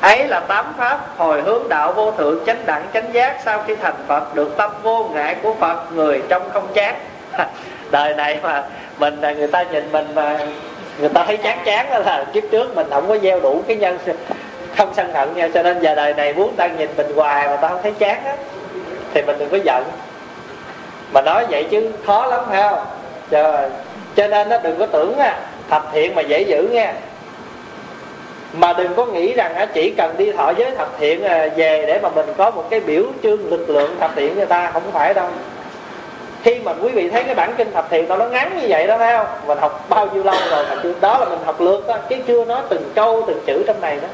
[0.00, 3.76] Ấy là tám pháp hồi hướng đạo vô thượng chánh đẳng chánh giác, sau khi
[3.76, 6.94] thành phật được tâm vô ngại của phật, người trong không chán.
[7.90, 8.64] Đời này mà
[8.98, 10.38] mình là người ta nhìn mình mà
[11.00, 13.76] người ta thấy chán chán đó là kiếp trước mình không có gieo đủ cái
[13.76, 13.98] nhân
[14.76, 15.48] không sân hận nha.
[15.54, 18.24] Cho nên giờ đời này muốn ta nhìn mình hoài mà ta không thấy chán
[18.24, 18.36] á
[19.14, 19.84] thì mình đừng có giận.
[21.12, 22.84] Mà nói vậy chứ khó lắm phải không?
[23.30, 23.68] Cho,
[24.16, 25.40] cho nên nó đừng có tưởng à,
[25.70, 26.94] thập thiện mà dễ giữ nha.
[28.52, 31.84] Mà đừng có nghĩ rằng à, chỉ cần đi thọ giới thập thiện à, về
[31.86, 34.82] để mà mình có một cái biểu trương lực lượng thập thiện người ta không
[34.92, 35.28] phải đâu
[36.46, 38.98] khi mà quý vị thấy cái bản kinh thập thiện nó ngắn như vậy đó,
[38.98, 39.26] thấy không?
[39.46, 42.16] Mình học bao nhiêu lâu rồi mà chưa đó là mình học lược đó chứ
[42.26, 44.08] chưa nói từng câu, từng chữ trong này đó.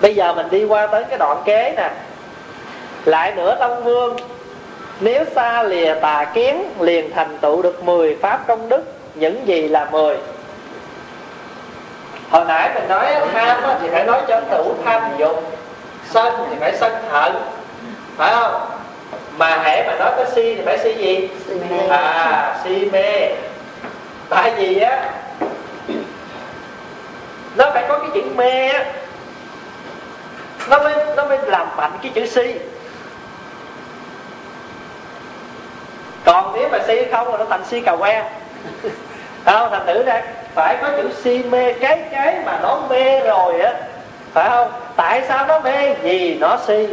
[0.00, 1.90] Bây giờ mình đi qua tới cái đoạn kế nè.
[3.04, 4.16] Lại nữa long vương
[5.00, 8.82] nếu xa lìa tà kiến, liền thành tựu được 10 pháp công đức,
[9.14, 10.16] những gì là 10
[12.30, 15.42] hồi nãy mình nói tham thì phải nói cho tựu tham dục.
[16.10, 17.32] Sân thì phải sân hận.
[18.16, 18.77] Phải không?
[19.38, 21.28] Mà hễ mà nói có si thì phải si gì?
[21.90, 23.30] À si mê.
[24.28, 25.10] Tại vì á
[27.56, 28.84] nó phải có cái chữ mê á.
[30.68, 32.54] Nó mới nó mới làm mạnh cái chữ si.
[36.24, 38.30] Còn nếu mà si không là nó thành si cà que.
[39.44, 39.70] Không?
[39.70, 40.22] Thành thử ra
[40.54, 41.72] phải có chữ si mê.
[41.72, 43.72] Cái cái mà nó mê rồi á
[44.32, 44.72] phải không?
[44.96, 45.94] Tại sao nó mê?
[45.94, 46.88] Vì nó si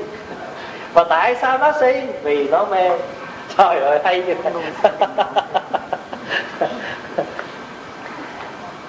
[0.96, 2.02] và tại sao nó si?
[2.24, 2.90] Vì nó mê.
[3.58, 4.52] Trời ơi hay như thế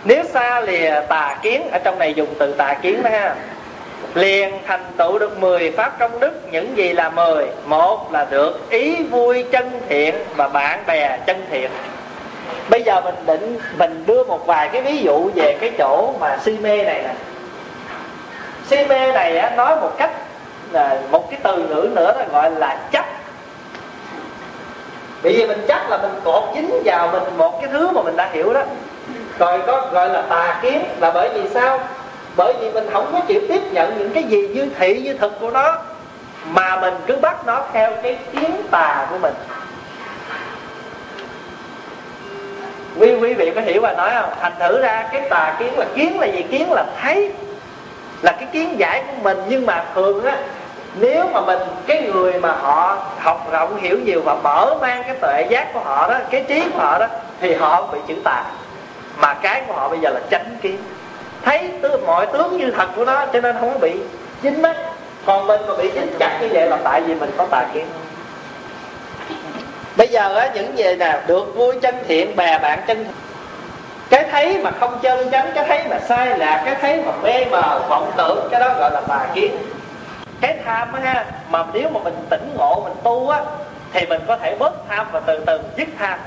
[0.04, 3.34] nếu xa lìa tà kiến ở trong này dùng từ tà kiến đó ha.
[4.14, 8.70] Liền thành tựu được 10 pháp công đức những gì là 10 một là được
[8.70, 11.70] ý vui chân thiện và bạn bè chân thiện.
[12.70, 16.38] Bây giờ mình định mình đưa một vài cái ví dụ về cái chỗ mà
[16.44, 17.14] si mê này nè.
[18.66, 20.10] Si mê này á, nói một cách
[20.72, 23.04] là một cái từ ngữ nữa đó gọi là chấp.
[25.22, 28.16] Bởi vì mình chấp là mình cột dính vào mình một cái thứ mà mình
[28.16, 28.62] đã hiểu đó.
[29.38, 31.80] Rồi có gọi là tà kiến là bởi vì sao?
[32.36, 35.40] Bởi vì mình không có chịu tiếp nhận những cái gì như thị như thực
[35.40, 35.78] của nó,
[36.50, 39.34] mà mình cứ bắt nó theo cái kiến tà của mình.
[42.98, 44.30] Quý quý vị có hiểu bà nói không?
[44.40, 46.42] Thành thử ra cái tà kiến là kiến là gì?
[46.42, 47.32] Kiến là thấy
[48.22, 49.38] là cái kiến giải của mình.
[49.48, 50.38] Nhưng mà thường á
[51.00, 55.16] nếu mà mình cái người mà họ học rộng hiểu nhiều và mở mang cái
[55.20, 57.06] tuệ giác của họ đó cái trí của họ đó
[57.40, 58.44] thì họ bị chữ tà.
[59.16, 60.78] Mà cái của họ bây giờ là tránh kiến.
[61.44, 63.92] Thấy tướng, mọi tướng như thật của nó cho nên không có bị
[64.42, 64.76] dính mắt.
[65.26, 67.86] Còn mình mà bị dính chặt như vậy là tại vì mình có tà kiến.
[69.96, 73.12] Bây giờ á những gì nào được vui chân thiện bè bạn chân thiện
[74.10, 77.44] cái thấy mà không chân chánh cái thấy mà sai lạc cái thấy mà mê
[77.44, 79.56] mờ vọng tưởng cái đó gọi là tà kiến.
[80.40, 83.40] Cái tham á ha mà nếu mà mình tỉnh ngộ mình tu á
[83.92, 86.18] thì mình có thể bớt tham và từ từ dứt tham.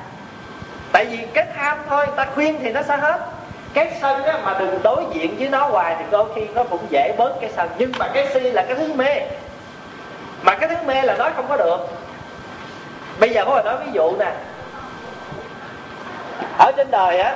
[0.91, 3.19] Tại vì cái tham thôi ta khuyên thì nó sẽ hết.
[3.73, 6.81] Cái sân á, mà đừng đối diện với nó hoài thì đôi khi nó cũng
[6.89, 7.69] dễ bớt cái sân.
[7.77, 9.21] Nhưng mà cái si là cái thứ mê.
[10.41, 11.77] Mà cái thứ mê là nói không có được.
[13.19, 14.31] Bây giờ có người nói ví dụ nè.
[16.57, 17.35] Ở trên đời á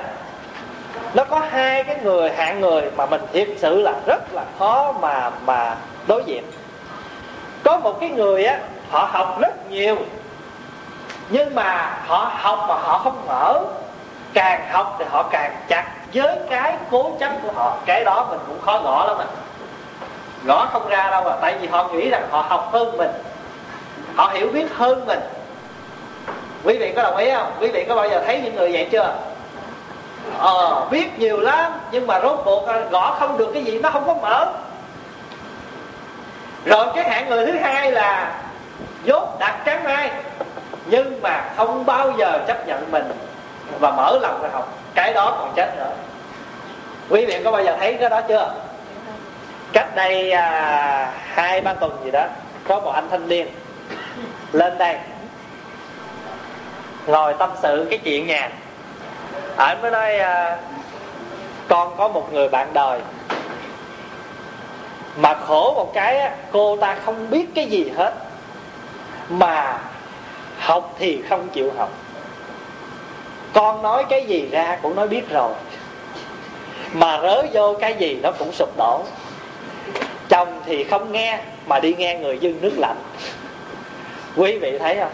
[1.14, 4.92] nó có hai cái người hạng người mà mình thiệt sự là rất là khó
[5.00, 5.76] mà mà
[6.06, 6.44] đối diện.
[7.64, 8.58] Có một cái người á,
[8.90, 9.96] họ học rất nhiều,
[11.28, 13.60] nhưng mà họ học mà họ không mở.
[14.34, 15.84] Càng học thì họ càng chặt
[16.14, 17.76] với cái cố chấp của họ.
[17.86, 19.24] Cái đó mình cũng khó gõ lắm mà
[20.44, 23.10] gõ không ra đâu à tại vì họ nghĩ rằng họ học hơn mình.
[24.14, 25.20] Họ hiểu biết hơn mình.
[26.64, 27.52] Quý vị có đồng ý không?
[27.60, 29.14] Quý vị có bao giờ thấy những người vậy chưa?
[30.38, 34.06] Ờ biết nhiều lắm nhưng mà rốt cuộc gõ không được cái gì nó không
[34.06, 34.52] có mở.
[36.64, 38.40] Rồi cái hạng người thứ hai là
[39.04, 40.10] dốt đặt trắng ai
[40.86, 43.12] nhưng mà không bao giờ chấp nhận mình
[43.80, 44.78] và mở lòng ra học.
[44.94, 45.90] Cái đó còn chết nữa.
[47.08, 48.54] Quý vị có bao giờ thấy cái đó chưa?
[49.72, 52.26] Cách đây à, hai ba tuần gì đó
[52.68, 53.48] có một anh thanh niên
[54.52, 54.96] lên đây
[57.06, 58.50] ngồi tâm sự cái chuyện nhà
[59.56, 60.58] anh mới nói à,
[61.68, 63.00] con có một người bạn đời.
[65.16, 68.14] Mà khổ một cái cô ta không biết cái gì hết.
[69.28, 69.78] Mà
[70.58, 71.90] học thì không chịu học.
[73.52, 75.52] Con nói cái gì ra cũng nói biết rồi.
[76.92, 79.02] Mà rớ vô cái gì nó cũng sụp đổ.
[80.28, 82.96] Chồng thì không nghe mà đi nghe người dưng nước lạnh.
[84.36, 85.12] Quý vị thấy không?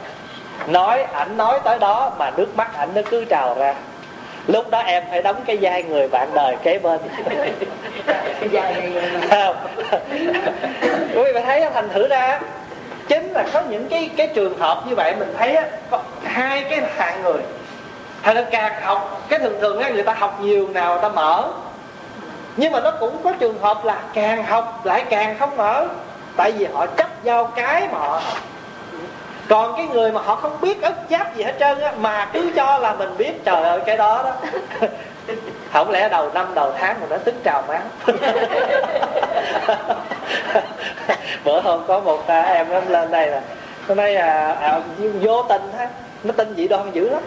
[0.66, 3.74] Nói ảnh nói tới đó mà nước mắt ảnh nó cứ trào ra
[4.52, 7.00] lúc đó em phải đóng cái vai người bạn đời kế bên.
[9.30, 9.56] Không.
[11.14, 12.40] Quý vị thấy thành thử ra,
[13.08, 15.56] chính là có những cái cái trường hợp như vậy, mình thấy
[15.90, 17.42] có hai cái hạng người.
[18.22, 21.08] Hay là càng học, cái thường thường á, người ta học nhiều nào người ta
[21.08, 21.44] mở.
[22.56, 25.86] Nhưng mà nó cũng có trường hợp là càng học lại càng không mở.
[26.36, 28.38] Tại vì họ chấp vào cái mà họ học
[29.50, 32.50] còn cái người mà họ không biết ức giáp gì hết trơn á mà cứ
[32.56, 34.32] cho là mình biết trời ơi cái đó đó.
[35.72, 37.80] Không lẽ đầu năm đầu tháng mà nó tức trào máu
[41.44, 43.40] bữa hôm có một à, em nó lên đây là
[43.88, 44.80] nó nói à, à,
[45.20, 45.88] vô tình ha
[46.24, 47.22] nó tin dị đoan dữ lắm.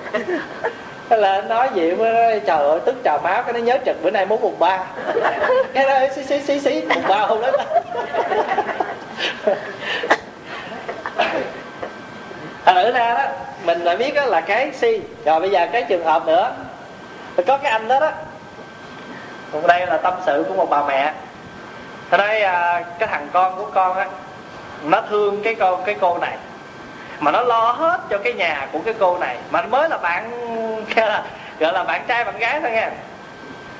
[1.10, 4.04] Thế là nói gì mới nói, trời ơi tức trào máu cái nó nhớ trực
[4.04, 4.84] bữa nay muốn mùng ba.
[5.74, 7.52] Cái đó xí xí xí xí mùng ba hôm đó
[12.66, 13.24] thử ra đó,
[13.64, 15.02] mình đã biết đó là cái si.
[15.26, 16.52] Rồi bây giờ cái trường hợp nữa
[17.48, 18.12] có cái anh đó đó.
[19.54, 21.14] Hôm nay là tâm sự của một bà mẹ.
[22.12, 24.08] Hôm nay à, cái thằng con của con á,
[24.84, 26.38] nó thương cái cô cái cô này.
[27.20, 29.38] Mà nó lo hết cho cái nhà của cái cô này.
[29.50, 30.32] Mà mới là bạn,
[31.60, 32.92] gọi là bạn trai, bạn gái thôi nha.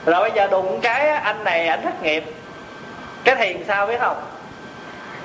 [0.06, 2.24] Rồi bây giờ đụng cái anh này ảnh thất nghiệp.
[3.24, 4.18] Cái thì sao biết không?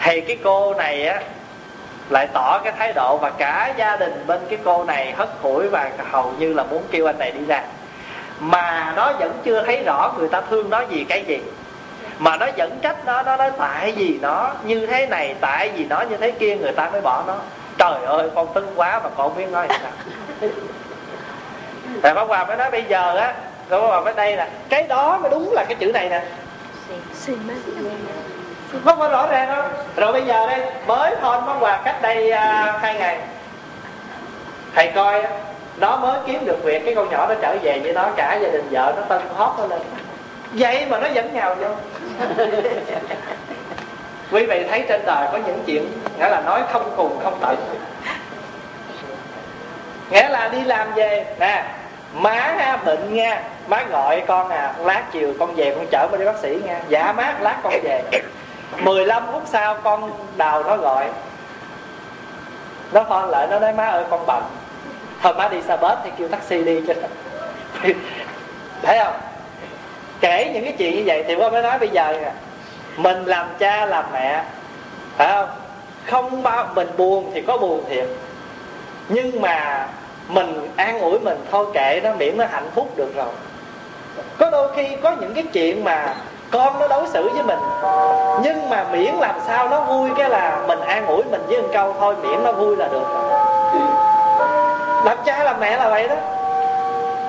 [0.01, 1.21] Thì cái cô này á
[2.11, 5.69] lại tỏ cái thái độ và cả gia đình bên cái cô này hất hủi
[5.69, 7.63] và hầu như là muốn kêu anh này đi ra.
[8.41, 11.39] Mà nó vẫn chưa thấy rõ người ta thương nó gì cái gì.
[12.19, 15.85] Mà nó vẫn trách nó nó nói tại vì nó như thế này tại vì
[15.85, 17.37] nó như thế kia người ta mới bỏ nó.
[17.79, 19.91] Trời ơi con tức quá mà con biết nói sao
[22.03, 23.35] rồi bác hòa mới nói bây giờ á
[23.71, 26.25] rồi bác hòa mới đây là cái đó mới đúng là cái chữ này nè
[28.85, 29.62] không có rõ ràng đâu.
[29.97, 33.19] Rồi bây giờ đây mới thôi bác hòa cách đây uh, hai ngày.
[34.75, 35.25] Thầy coi
[35.77, 38.49] nó mới kiếm được việc cái con nhỏ nó trở về với nó cả gia
[38.49, 39.81] đình vợ nó tân hót nó lên.
[40.53, 41.69] Vậy mà nó vẫn nhào vô.
[44.33, 45.89] Quý vị thấy trên đời có những chuyện
[46.19, 47.57] nghĩa là nói không cùng không tận.
[50.11, 51.64] Nghĩa là đi làm về nè
[52.14, 53.43] má ha, bệnh nha.
[53.69, 56.81] Má gọi con à lát chiều con về con chở đi bác sĩ nha.
[56.89, 58.03] Dạ má lát con về
[58.77, 61.09] 15 phút sau con đào nó gọi.
[62.93, 64.43] Nó phone lại, nó nói, má ơi, con bệnh
[65.23, 66.95] thôi, má đi xa bớt thì kêu taxi đi cho
[68.83, 69.14] thấy không?
[70.21, 72.33] Kể những cái chuyện như vậy thì qua mới nói bây giờ nè.
[72.97, 74.45] Mình làm cha, làm mẹ,
[75.16, 75.49] phải không?
[76.07, 78.07] Không bao, mình buồn thì có buồn thiệt.
[79.09, 79.89] Nhưng mà
[80.29, 83.33] mình an ủi mình, thôi kệ nó miễn nó hạnh phúc được rồi.
[84.39, 86.14] Có đôi khi có những cái chuyện mà
[86.51, 87.59] con nó đối xử với mình.
[88.43, 91.69] Nhưng mà miễn làm sao nó vui cái là mình an ủi mình với một
[91.73, 93.29] câu thôi, miễn nó vui là được
[95.05, 96.15] làm cha làm mẹ là vậy đó.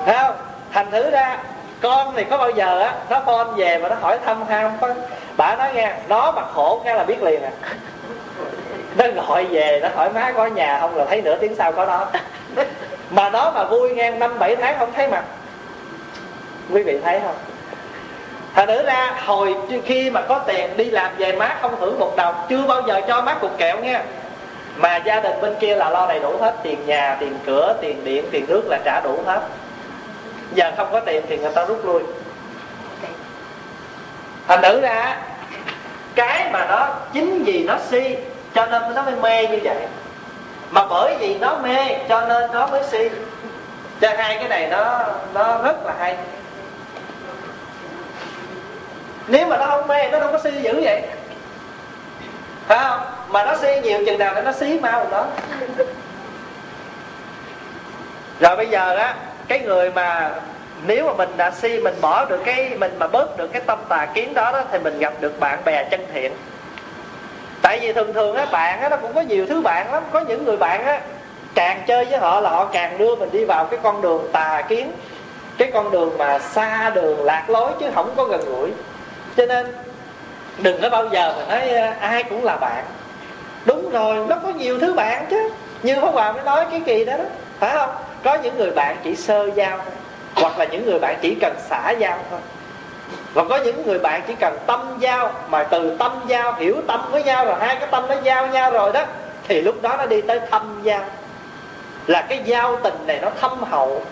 [0.06, 0.34] Thấy không?
[0.72, 1.38] Thành thử ra,
[1.80, 4.88] con thì có bao giờ á, nó phone về mà nó hỏi thăm ham có?
[5.36, 7.50] Bà nói nghe, nó mà khổ cái là biết liền à.
[8.96, 11.86] Nó gọi về, nó hỏi má có nhà không là thấy nửa tiếng sau có
[11.86, 12.06] nó.
[13.10, 15.24] Mà nó mà vui nghe, năm bảy tháng không thấy mặt.
[16.72, 17.34] Quý vị thấy không?
[18.54, 22.16] Thành nữ ra, hồi khi mà có tiền đi làm về má không thưởng một
[22.16, 24.02] đồng, chưa bao giờ cho má cục kẹo nha.
[24.76, 28.04] Mà gia đình bên kia là lo đầy đủ hết, tiền nhà, tiền cửa, tiền
[28.04, 29.40] điện, tiền nước là trả đủ hết.
[30.54, 32.02] Giờ không có tiền thì người ta rút lui.
[34.48, 35.16] Thành nữ ra,
[36.14, 38.16] cái mà nó chính vì nó si,
[38.54, 39.76] cho nên nó mới mê như vậy.
[40.70, 43.10] Mà bởi vì nó mê, cho nên nó mới si.
[44.00, 46.16] Cho hai cái này nó nó rất là hay
[49.26, 51.02] nếu mà nó không mê nó đâu có si dữ vậy.
[52.66, 53.00] Phải không?
[53.28, 55.26] Mà nó si nhiều chừng nào thì nó xí mau đó.
[58.40, 59.14] Rồi bây giờ á
[59.48, 60.30] cái người mà
[60.86, 63.78] nếu mà mình đã si mình bỏ được cái mình mà bớt được cái tâm
[63.88, 66.32] tà kiến đó, đó thì mình gặp được bạn bè chân thiện.
[67.62, 70.02] Tại vì thường thường á bạn á nó cũng có nhiều thứ bạn lắm.
[70.12, 71.00] Có những người bạn á
[71.54, 74.62] càng chơi với họ là họ càng đưa mình đi vào cái con đường tà
[74.68, 74.92] kiến
[75.58, 78.70] cái con đường mà xa đường lạc lối chứ không có gần gũi
[79.40, 79.66] cho nên
[80.58, 82.84] đừng có bao giờ mà nói à, ai cũng là bạn.
[83.64, 85.50] Đúng rồi, nó có nhiều thứ bạn chứ.
[85.82, 87.24] Như pháp hòa mới nói cái kỳ đó đó,
[87.58, 87.90] phải không?
[88.24, 89.94] Có những người bạn chỉ sơ giao thôi,
[90.34, 92.40] hoặc là những người bạn chỉ cần xả giao thôi.
[93.34, 97.00] Và có những người bạn chỉ cần tâm giao, mà từ tâm giao hiểu tâm
[97.10, 99.04] với nhau rồi, hai cái tâm nó giao nhau rồi đó,
[99.48, 101.04] thì lúc đó nó đi tới thâm giao.
[102.06, 104.02] Là cái giao tình này nó thâm hậu,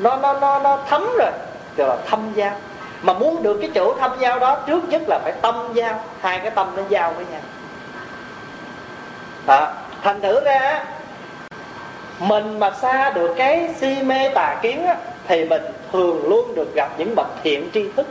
[0.00, 1.30] nó nó nó nó thấm rồi
[1.76, 2.52] gọi là thâm giao
[3.02, 6.38] mà muốn được cái chỗ thâm giao đó trước nhất là phải tâm giao hai
[6.38, 7.40] cái tâm nó giao với nhau.
[9.46, 9.72] À,
[10.02, 10.84] thành thử ra
[12.18, 14.96] mình mà xa được cái si mê tà kiến á,
[15.26, 18.06] thì mình thường luôn được gặp những bậc thiện tri thức.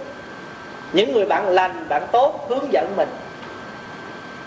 [0.94, 3.10] Những người bạn lành bạn tốt hướng dẫn mình.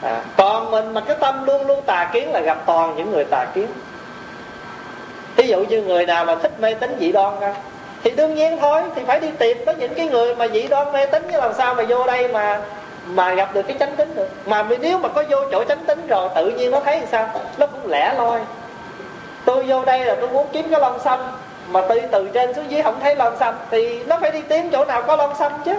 [0.02, 3.24] À, còn mình mà cái tâm luôn luôn tà kiến là gặp toàn những người
[3.24, 3.66] tà kiến.
[5.36, 7.54] Ví dụ như người nào mà thích mê tính dị đoan không
[8.02, 10.92] thì đương nhiên thôi thì phải đi tìm tới những cái người mà dị đoan
[10.92, 12.60] mê tín như làm sao mà vô đây mà
[13.06, 14.28] mà gặp được cái chánh tính được.
[14.46, 17.28] Mà nếu mà có vô chỗ chánh tính rồi tự nhiên nó thấy làm sao?
[17.58, 18.40] Nó cũng lẻ loi.
[19.44, 21.32] Tôi vô đây là tôi muốn kiếm cái lon xanh
[21.68, 24.70] mà từ từ trên xuống dưới không thấy lon xanh thì nó phải đi tìm
[24.70, 25.74] chỗ nào có lon xanh chứ.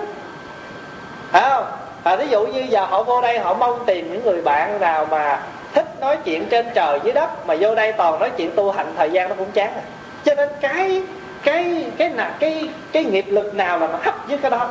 [1.32, 1.66] Phải không?
[2.04, 5.06] À, ví dụ như giờ họ vô đây họ mong tìm những người bạn nào
[5.06, 5.40] mà
[5.74, 8.94] thích nói chuyện trên trời dưới đất mà vô đây toàn nói chuyện tu hành
[8.98, 9.82] thời gian nó cũng chán à.
[10.26, 11.02] Cho nên cái
[11.44, 14.70] cái cái nào cái cái nghiệp lực nào là nó hấp với cái đó?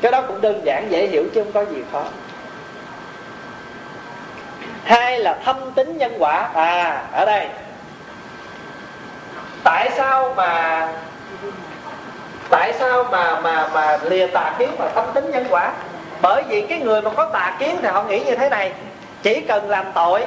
[0.00, 2.04] Cái đó cũng đơn giản dễ hiểu chứ không có gì khó.
[4.84, 6.50] Hai là thâm tính nhân quả.
[6.54, 7.48] À ở đây.
[9.64, 10.88] Tại sao mà,
[12.50, 15.72] tại sao mà mà mà lìa tà kiến mà thâm tính nhân quả?
[16.22, 18.72] Bởi vì cái người mà có tà kiến thì họ nghĩ như thế này.
[19.22, 20.26] Chỉ cần làm tội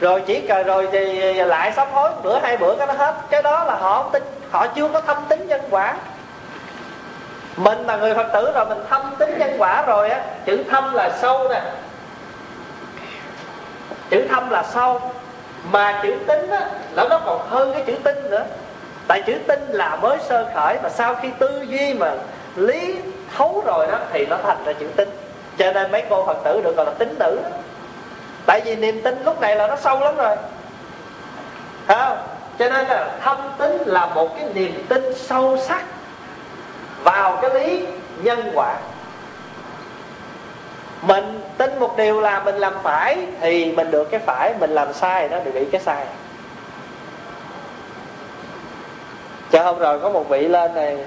[0.00, 3.14] rồi chỉ cần rồi thì lại sám hối bữa, hai bữa cái nó hết.
[3.30, 5.94] Cái đó là họ không tin, họ chưa có thâm tính nhân quả.
[7.56, 10.94] Mình là người phật tử rồi, mình thâm tính nhân quả rồi á, chữ thâm
[10.94, 11.62] là sâu nè.
[14.10, 15.00] Chữ thâm là sâu.
[15.70, 18.44] Mà chữ tính á là nó còn hơn cái chữ tinh nữa.
[19.08, 22.12] Tại chữ tinh là mới sơ khởi, mà sau khi tư duy mà
[22.56, 22.96] lý
[23.36, 25.08] thấu rồi đó, thì nó thành ra chữ tinh
[25.58, 27.40] cho nên mấy cô phật tử được gọi là tính tử
[28.46, 30.36] tại vì niềm tin lúc này là nó sâu lắm rồi.
[31.86, 32.18] Thấy không?
[32.58, 35.84] Cho nên là thâm tính là một cái niềm tin sâu sắc
[37.02, 37.86] vào cái lý
[38.22, 38.76] nhân quả.
[41.02, 44.92] Mình tin một điều là mình làm phải thì mình được cái phải, mình làm
[44.92, 46.06] sai nó được bị cái sai.
[49.52, 50.98] Cho hôm rồi có một vị lên này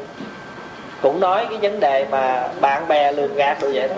[1.01, 3.95] cũng nói cái vấn đề mà bạn bè lường gạt rồi vậy đó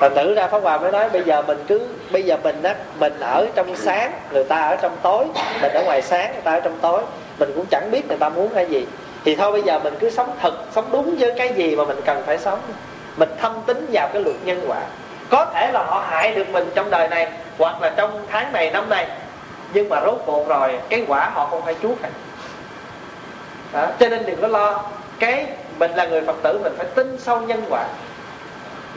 [0.00, 1.80] phật tử ra pháp hòa mới nói, bây giờ mình cứ,
[2.10, 5.24] bây giờ mình á, mình ở trong sáng, người ta ở trong tối,
[5.62, 7.02] mình ở ngoài sáng, người ta ở trong tối,
[7.38, 8.86] mình cũng chẳng biết người ta muốn cái gì.
[9.24, 12.00] Thì thôi bây giờ mình cứ sống thật, sống đúng với cái gì mà mình
[12.04, 12.58] cần phải sống.
[13.16, 14.80] Mình thâm tính vào cái luật nhân quả.
[15.30, 18.70] Có thể là họ hại được mình trong đời này, hoặc là trong tháng này,
[18.70, 19.06] năm này
[19.72, 22.10] nhưng mà rốt cuộc rồi, cái quả họ không phải chuốc à.
[23.72, 23.86] Đó.
[24.00, 24.84] cho nên đừng có lo.
[25.18, 25.46] Cái
[25.78, 27.84] mình là người phật tử, mình phải tin sâu nhân quả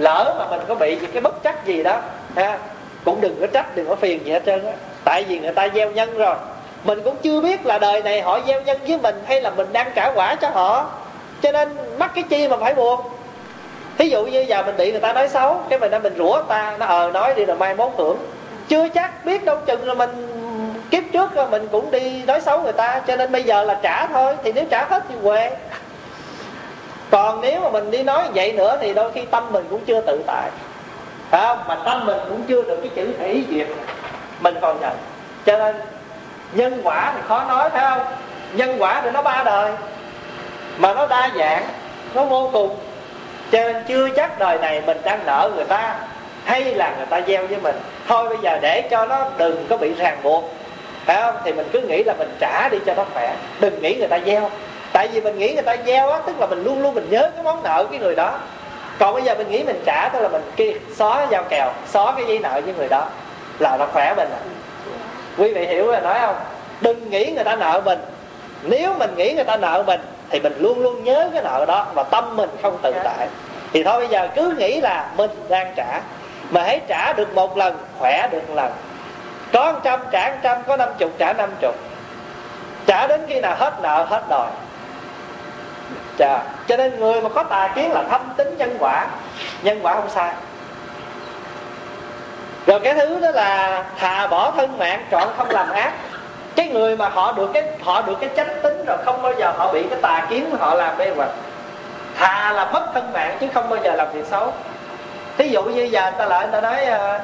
[0.02, 2.00] lỡ mà mình có bị những cái bất chắc gì đó,
[2.36, 2.58] ha,
[3.06, 4.74] cũng đừng có trách, đừng có phiền gì hết trơn á.
[5.04, 6.36] Tại vì người ta gieo nhân rồi.
[6.84, 9.68] Mình cũng chưa biết là đời này họ gieo nhân với mình hay là mình
[9.74, 10.90] đang trả quả cho họ.
[11.42, 13.02] Cho nên mắc cái chi mà phải buồn
[13.98, 16.44] thí dụ như giờ mình bị người ta nói xấu, cái mình nói mình rủa
[16.44, 18.18] ta, nó ờ nói đi rồi mai mốt hưởng.
[18.68, 20.28] Chưa chắc biết đâu chừng là mình
[20.92, 23.80] kiếp trước rồi mình cũng đi nói xấu người ta, cho nên bây giờ là
[23.82, 25.52] trả thôi, thì nếu trả hết thì quê
[27.12, 30.02] còn nếu mà mình đi nói vậy nữa thì đôi khi tâm mình cũng chưa
[30.02, 30.50] tự tại.
[31.30, 31.60] Phải không?
[31.68, 33.68] Mà tâm mình cũng chưa được cái chữ thể duyệt.
[34.40, 34.98] Mình còn nhận
[35.46, 35.76] cho nên,
[36.54, 38.08] nhân quả thì khó nói, phải không?
[38.54, 39.72] Nhân quả thì nó ba đời.
[40.78, 41.68] Mà nó đa dạng,
[42.14, 42.76] nó vô cùng.
[43.52, 45.96] Cho nên chưa chắc đời này mình đang nợ người ta
[46.46, 47.76] hay là người ta gieo với mình.
[48.08, 50.54] Thôi bây giờ để cho nó đừng có bị ràng buộc.
[51.06, 51.36] Phải không?
[51.44, 53.36] Thì mình cứ nghĩ là mình trả đi cho nó khỏe.
[53.60, 54.50] Đừng nghĩ người ta gieo
[54.94, 57.30] tại vì mình nghĩ người ta gieo á tức là mình luôn luôn mình nhớ
[57.36, 58.40] cái món nợ cái người đó.
[59.00, 62.14] Còn bây giờ mình nghĩ mình trả tức là mình kia xóa giao kèo xóa
[62.16, 63.06] cái giấy nợ với người đó
[63.60, 64.42] là nó khỏe mình à.
[65.38, 66.36] quý vị hiểu rồi nói không?
[66.82, 68.00] Đừng nghĩ người ta nợ mình.
[68.64, 71.88] Nếu mình nghĩ người ta nợ mình thì mình luôn luôn nhớ cái nợ đó
[71.94, 73.04] và tâm mình không tự dạ.
[73.04, 73.28] tại.
[73.74, 76.02] Thì thôi bây giờ cứ nghĩ là mình đang trả.
[76.50, 78.72] Mà hãy trả được một lần khỏe được một lần.
[79.54, 81.76] Có trăm trả trăm có năm chục trả năm chục.
[82.86, 84.48] Trả đến khi nào hết nợ hết đòi
[86.22, 86.40] Chà.
[86.68, 89.08] cho nên người mà có tà kiến là thâm tính nhân quả.
[89.62, 90.34] Nhân quả không sai.
[92.68, 95.94] Rồi cái thứ đó là thà bỏ thân mạng, chọn không làm ác.
[96.56, 99.54] Cái người mà họ được cái, họ được cái chánh tính rồi không bao giờ
[99.58, 101.30] họ bị cái tà kiến họ làm bê hoạch
[102.18, 104.54] thà là mất thân mạng chứ không bao giờ làm việc xấu.
[105.38, 107.20] Thí dụ như giờ người ta lại người ta nói ờ,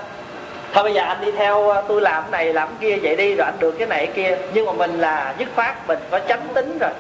[0.74, 3.16] thôi bây giờ anh đi theo ờ, tôi làm cái này, làm cái kia, vậy
[3.16, 4.38] đi, rồi anh được cái này, cái kia.
[4.54, 6.92] Nhưng mà mình là dứt khoát, mình có chánh tính rồi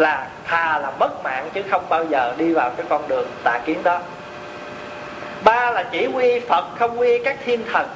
[0.00, 3.58] là thà là mất mạng chứ không bao giờ đi vào cái con đường tà
[3.58, 3.98] kiến đó.
[5.44, 7.88] Ba là chỉ quy phật, không quy các thiên thần.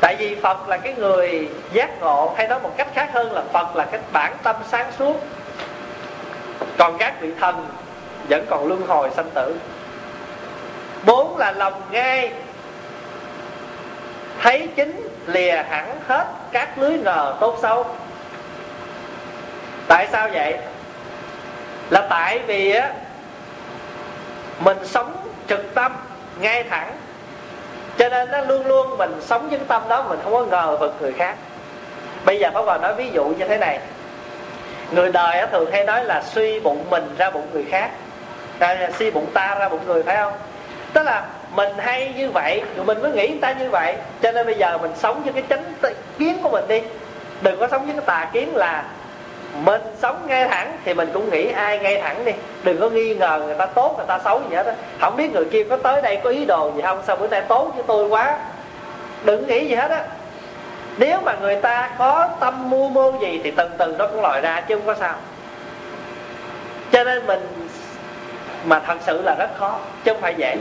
[0.00, 3.42] Tại vì phật là cái người giác ngộ, hay nói một cách khác hơn là
[3.52, 5.26] phật là cái bản tâm sáng suốt.
[6.78, 7.66] Còn các vị thần
[8.28, 9.56] vẫn còn luân hồi sanh tử.
[11.06, 12.32] Bốn là lòng ngay.
[14.42, 17.86] Thấy chính lìa hẳn hết các lưới ngờ tốt xấu
[19.88, 20.58] tại sao vậy?
[21.90, 22.90] Là tại vì á
[24.60, 25.16] mình sống
[25.48, 25.92] trực tâm
[26.40, 26.92] ngay thẳng.
[27.98, 30.76] Cho nên nó luôn luôn mình sống với cái tâm đó mình không có ngờ
[30.76, 31.36] vực người khác.
[32.24, 33.78] Bây giờ Pháp Hòa nói ví dụ như thế này.
[34.90, 37.90] Người đời thường hay nói là suy bụng mình ra bụng người khác.
[38.58, 40.32] À, suy bụng ta ra bụng người phải không?
[40.92, 41.24] Tức là
[41.54, 43.96] mình hay như vậy mình mới nghĩ người ta như vậy.
[44.22, 46.82] Cho nên bây giờ mình sống với cái chánh kiến của mình đi.
[47.40, 48.84] Đừng có sống với cái tà kiến là
[49.62, 52.32] mình sống ngay thẳng thì mình cũng nghĩ ai ngay thẳng đi.
[52.62, 54.72] Đừng có nghi ngờ người ta tốt người ta xấu gì hết á.
[55.00, 57.02] Không biết người kia có tới đây có ý đồ gì không?
[57.06, 58.38] Sao bữa nay tốt với tôi quá?
[59.24, 60.02] Đừng nghĩ gì hết á.
[60.96, 64.40] Nếu mà người ta có tâm mưu mô gì thì từ từ nó cũng lòi
[64.40, 65.14] ra chứ không có sao.
[66.92, 67.68] Cho nên mình
[68.64, 70.56] mà thật sự là rất khó chứ không phải dễ.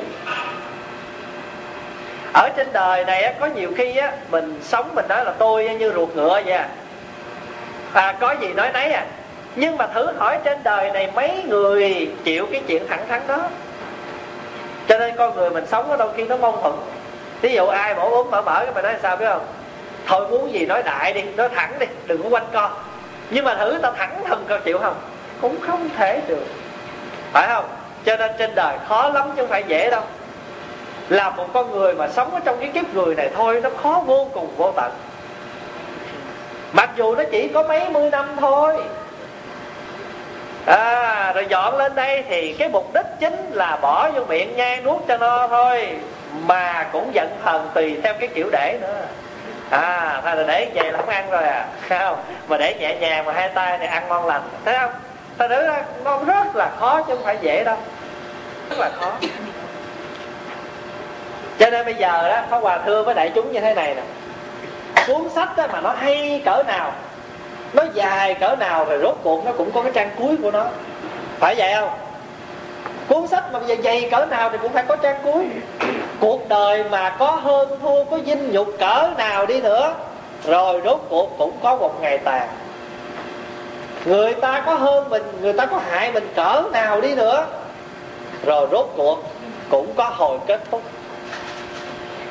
[2.34, 5.70] Ở trên đời này á, có nhiều khi á mình sống mình nói là tôi
[5.70, 6.68] như ruột ngựa vậy à
[7.94, 9.06] à, có gì nói nấy à.
[9.56, 13.38] Nhưng mà thử hỏi trên đời này mấy người chịu cái chuyện thẳng thắn đó?
[14.88, 16.74] Cho nên con người mình sống ở đôi khi nó mâu thuẫn.
[17.42, 19.46] Ví dụ ai mổ uống mở mở cái mình nói sao biết không?
[20.06, 22.72] Thôi muốn gì nói đại đi nói thẳng đi đừng có quanh co.
[23.30, 24.96] Nhưng mà thử tao thẳng thừng con chịu không?
[25.42, 26.46] Cũng không thể được.
[27.32, 27.66] Phải không?
[28.06, 30.02] Cho nên trên đời khó lắm chứ không phải dễ đâu.
[31.10, 34.04] Là một con người mà sống ở trong cái kiếp người này thôi nó khó
[34.06, 34.92] vô cùng vô tận
[36.74, 38.76] mặc dù nó chỉ có mấy mươi năm thôi.
[40.66, 44.82] À, rồi dọn lên đây thì cái mục đích chính là bỏ vô miệng nhai
[44.82, 45.88] nuốt cho no thôi.
[46.46, 49.06] Mà cũng giận hờn tùy theo cái kiểu để nữa.
[49.70, 51.66] À thôi là để về là không ăn rồi à.
[51.90, 52.18] Không?
[52.48, 54.42] Mà để nhẹ nhàng mà hai tay thì ăn ngon lành.
[54.66, 54.92] Thấy không?
[55.38, 55.68] Thật nữ
[56.04, 57.78] nó rất là khó chứ không phải dễ đâu.
[58.70, 59.12] Rất là khó.
[61.60, 64.02] Cho nên bây giờ đó Pháp Hòa thưa với đại chúng như thế này nè
[65.08, 66.94] cuốn sách đó mà nó hay cỡ nào,
[67.74, 70.66] nó dài cỡ nào rồi rốt cuộc nó cũng có cái trang cuối của nó.
[71.40, 71.90] Phải vậy không?
[73.08, 75.46] Cuốn sách mà bây giờ dày cỡ nào thì cũng phải có trang cuối.
[76.20, 79.94] Cuộc đời mà có hơn thua, có dinh nhục cỡ nào đi nữa,
[80.46, 82.48] rồi rốt cuộc cũng có một ngày tàn.
[84.06, 87.46] Người ta có hơn mình, người ta có hại mình cỡ nào đi nữa,
[88.46, 89.24] rồi rốt cuộc
[89.70, 90.82] cũng có hồi kết thúc.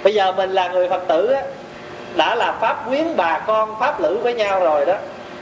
[0.03, 1.43] Bây giờ mình là người phật tử á
[2.17, 4.95] đã là pháp quyến bà con pháp lữ với nhau rồi đó.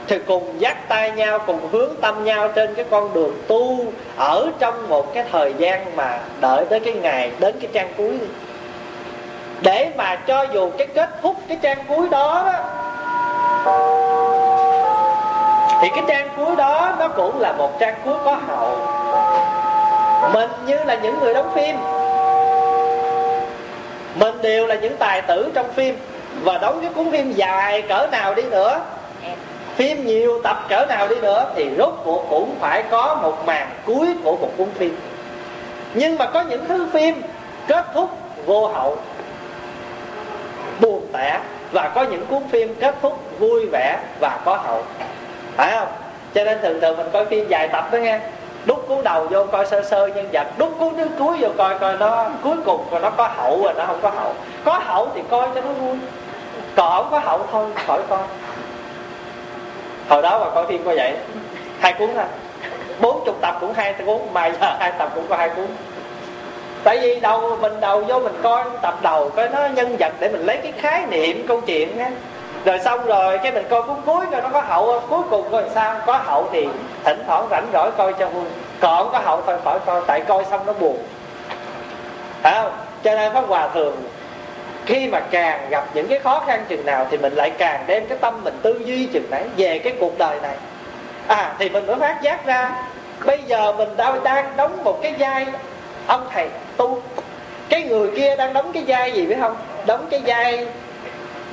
[0.07, 3.85] Thì cùng dắt tay nhau cùng hướng tâm nhau trên cái con đường tu
[4.17, 8.11] ở trong một cái thời gian mà đợi tới cái ngày đến cái trang cuối.
[8.11, 8.27] Đi
[9.61, 12.59] để mà cho dù cái kết thúc cái trang cuối đó, đó
[15.81, 18.77] thì cái trang cuối đó nó cũng là một trang cuối có hậu.
[20.33, 21.75] Mình như là những người đóng phim.
[24.15, 25.97] Mình đều là những tài tử trong phim
[26.43, 28.81] và đóng cái cuốn phim dài cỡ nào đi nữa
[29.75, 33.69] phim nhiều tập cỡ nào đi nữa thì rốt cuộc cũng phải có một màn
[33.85, 34.97] cuối của một cuốn phim.
[35.93, 37.21] Nhưng mà có những thứ phim
[37.67, 38.09] kết thúc
[38.45, 38.97] vô hậu
[40.79, 41.39] buồn tẻ
[41.71, 44.83] và có những cuốn phim kết thúc vui vẻ và có hậu.
[45.55, 45.87] Phải không?
[46.33, 48.19] Cho nên thường thường mình coi phim dài tập đó nghe
[48.65, 51.79] đút cú đầu vô coi sơ sơ nhân vật đút cú đứa cuối vô coi
[51.79, 54.33] coi nó cuối cùng coi nó có hậu rồi nó không có hậu.
[54.65, 55.97] Có hậu thì coi cho nó vui
[56.75, 58.19] còn không có hậu thôi, khỏi coi
[60.09, 61.13] hồi đó mà coi phim coi vậy,
[61.79, 62.25] hai cuốn thôi
[63.01, 65.67] bốn chục tập cũng hai cuốn, mà giờ hai tập cũng có hai cuốn.
[66.83, 70.29] Tại vì đầu mình đầu vô mình coi, tập đầu coi nó nhân vật để
[70.29, 72.09] mình lấy cái khái niệm, câu chuyện á.
[72.65, 75.03] Rồi xong rồi cái mình coi cuốn cuối coi nó có hậu không?
[75.09, 75.95] Cuối cùng coi sao?
[76.05, 76.67] Có hậu thì
[77.03, 78.43] thỉnh thoảng rảnh rỗi coi cho vui.
[78.79, 80.97] Còn có hậu thôi, khỏi coi, tại coi xong nó buồn.
[82.41, 82.71] Phải không?
[83.03, 83.95] Cho nên pháp hòa thường
[84.85, 88.07] khi mà càng gặp những cái khó khăn chừng nào thì mình lại càng đem
[88.07, 90.55] cái tâm mình tư duy chừng nãy về cái cuộc đời này.
[91.27, 92.71] À thì mình mới phát giác ra
[93.25, 95.45] bây giờ mình đang đang đóng một cái vai
[96.07, 97.01] ông thầy tu.
[97.69, 99.55] Cái người kia đang đóng cái vai gì biết không?
[99.85, 100.67] Đóng cái vai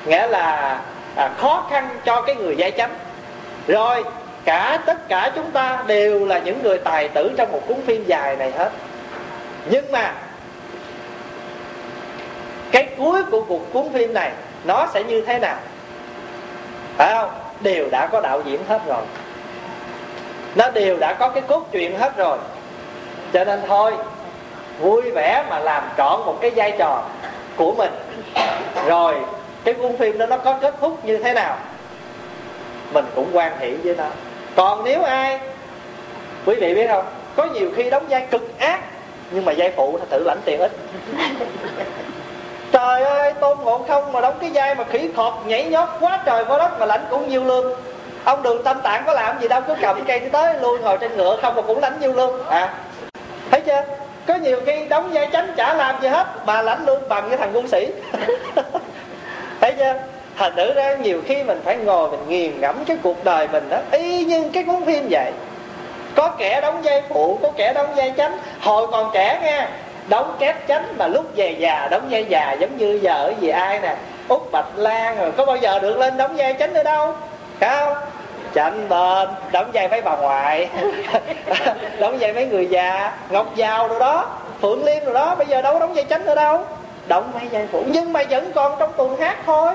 [0.06, 0.78] nghĩa là
[1.16, 2.94] à, khó khăn cho cái người vai chánh
[3.66, 4.04] rồi
[4.44, 8.04] cả tất cả chúng ta đều là những người tài tử trong một cuốn phim
[8.04, 8.70] dài này hết.
[9.70, 10.14] Nhưng mà
[12.70, 14.32] cái cuối của cuộc cuốn phim này,
[14.64, 15.56] nó sẽ như thế nào?
[16.96, 17.30] Phải không?
[17.60, 19.02] Đều đã có đạo diễn hết rồi.
[20.54, 22.38] Nó đều đã có cái cốt truyện hết rồi.
[23.32, 23.94] Cho nên thôi,
[24.80, 27.02] vui vẻ mà làm trọn một cái vai trò
[27.56, 27.92] của mình.
[28.86, 29.14] Rồi,
[29.64, 31.56] cái cuốn phim đó nó có kết thúc như thế nào?
[32.92, 34.04] Mình cũng quan hệ với nó.
[34.56, 35.40] Còn nếu ai,
[36.46, 37.04] quý vị biết không?
[37.36, 38.80] Có nhiều khi đóng vai cực ác,
[39.30, 40.72] nhưng mà vai phụ thử lãnh tiền ít
[42.72, 46.22] trời ơi tôn ngộ không mà đóng cái vai mà khỉ khọt nhảy nhót quá
[46.26, 47.72] trời quá đất mà lãnh cũng nhiêu lương.
[48.24, 51.16] Ông đường tâm tạng có làm gì đâu cứ cầm cây tới lui ngồi trên
[51.16, 52.46] ngựa không mà cũng lãnh nhiêu lương.
[52.48, 52.74] À.
[53.50, 53.82] Thấy chưa?
[54.26, 57.38] Có nhiều khi đóng vai chánh chả làm gì hết mà lãnh lương bằng cái
[57.38, 57.88] thằng quân sĩ.
[59.60, 59.94] Thấy chưa?
[60.36, 63.68] Thành thử ra nhiều khi mình phải ngồi mình nghiền ngẫm cái cuộc đời mình
[63.70, 63.78] đó.
[63.90, 65.32] Y như cái cuốn phim vậy.
[66.14, 68.38] Có kẻ đóng vai phụ có kẻ đóng vai chánh.
[68.60, 69.66] Hồi còn trẻ nghe
[70.08, 73.48] đóng kép chánh mà lúc về già, đóng vai già giống như giờ ở gì
[73.48, 73.96] ai nè?
[74.28, 77.14] Út bạch lan rồi, có bao giờ được lên đóng vai chánh nữa đâu,
[77.60, 77.94] phải không?
[78.54, 80.68] Chánh bên đóng vai mấy bà ngoại,
[82.00, 84.26] đóng vai mấy người già, ngọc giàu rồi đó,
[84.60, 86.64] phượng liên rồi đó, bây giờ đâu có đóng vai chánh nữa đâu.
[87.08, 89.74] Đóng mấy vai phụ, nhưng mà vẫn còn trong tuần hát thôi,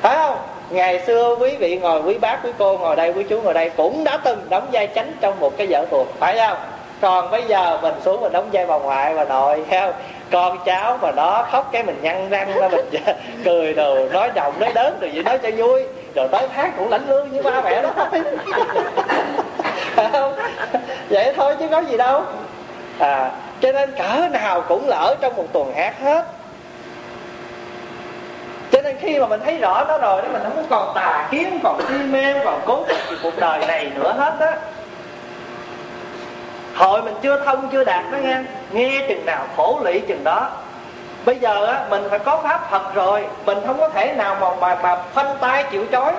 [0.00, 0.36] phải không?
[0.70, 3.70] Ngày xưa quý vị ngồi, quý bác, quý cô ngồi đây, quý chú ngồi đây
[3.76, 6.56] cũng đã từng đóng vai chánh trong một cái vở tuồng, phải không?
[7.02, 9.92] Còn bây giờ mình xuống mình đóng vai bà ngoại bà nội theo
[10.30, 12.84] con cháu mà nó khóc cái mình nhăn răng ra mình
[13.44, 15.84] cười đồ, nói động nói đớn rồi vậy nói cho vui.
[16.14, 18.22] Rồi tới hát cũng lãnh lương như ba mẹ đó thôi.
[20.12, 20.34] Không?
[21.08, 22.22] Vậy thôi chứ có gì đâu.
[22.98, 23.30] À
[23.62, 26.26] cho nên cỡ nào cũng lỡ trong một tuần hát hết.
[28.72, 31.58] Cho nên khi mà mình thấy rõ nó rồi đó, mình không còn tà kiến,
[31.62, 34.56] còn si mê còn cố chấp cuộc đời này nữa hết á
[36.74, 38.36] hội mình chưa thông chưa đạt đó nghe.
[38.72, 40.50] Nghe chừng nào khổ lị chừng đó.
[41.24, 43.26] Bây giờ á mình phải có pháp thật rồi.
[43.46, 46.12] Mình không có thể nào mà mà, mà khoanh tay chịu chói.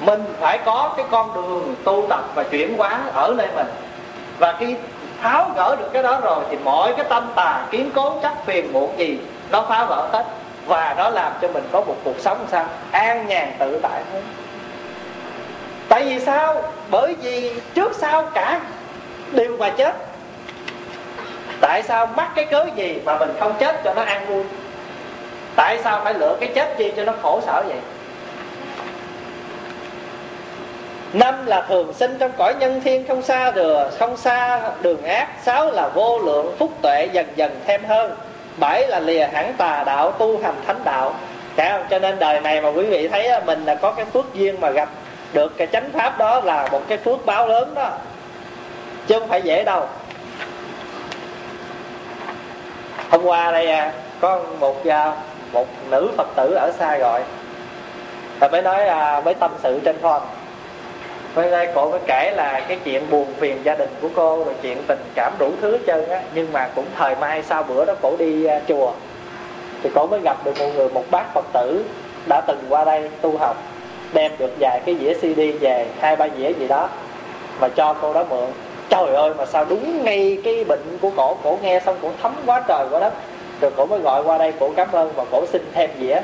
[0.00, 3.66] Mình phải có cái con đường tu tập và chuyển hóa ở nơi mình.
[4.38, 4.76] Và khi
[5.22, 8.72] tháo gỡ được cái đó rồi thì mọi cái tâm tà kiến cố chấp phiền
[8.72, 9.18] muộn gì
[9.50, 10.24] nó phá vỡ hết.
[10.66, 12.64] Và nó làm cho mình có một cuộc sống sao?
[12.90, 14.22] An nhàn tự tại hơn.
[15.88, 16.62] Tại vì sao?
[16.90, 18.60] Bởi vì trước sau cả
[19.32, 19.94] đều mà chết.
[21.60, 24.44] Tại sao mắc cái cớ gì mà mình không chết cho nó an vui
[25.56, 27.78] tại sao phải lựa cái chết chi cho nó khổ sở vậy?
[31.12, 35.28] Năm là thường sinh trong cõi nhân thiên không xa thừa không xa đường ác.
[35.42, 38.16] Sáu là vô lượng phúc tuệ dần dần thêm hơn.
[38.56, 41.14] Bảy là lìa hẳn tà đạo, tu hành thánh đạo.
[41.56, 41.84] Thấy không?
[41.90, 44.70] cho nên đời này mà quý vị thấy mình là có cái phước duyên mà
[44.70, 44.88] gặp
[45.32, 47.90] được cái chánh pháp đó là một cái phước báo lớn đó
[49.06, 49.86] chứ không phải dễ đâu.
[53.10, 55.12] Hôm qua đây à, có một à,
[55.52, 57.22] một nữ phật tử ở xa gọi.
[58.40, 60.22] Và mới nói à, mới tâm sự trên phone
[61.36, 64.54] mới đây cổ mới kể là cái chuyện buồn phiền gia đình của cô rồi
[64.62, 67.84] chuyện tình cảm đủ thứ hết trơn á nhưng mà cũng thời mai sau bữa
[67.84, 68.92] đó cổ đi à, chùa.
[69.82, 71.84] Thì cổ mới gặp được một người một bác phật tử
[72.28, 73.56] đã từng qua đây tu học
[74.12, 76.88] đem được vài cái dĩa cd về hai ba dĩa gì đó
[77.60, 78.46] mà cho cô đó mượn
[78.88, 82.32] trời ơi, mà sao đúng ngay cái bệnh của cổ cổ nghe xong cổ thấm
[82.46, 83.12] quá trời quá đất.
[83.60, 86.20] Rồi cổ mới gọi qua đây, cổ cảm ơn và cổ xin thêm dĩa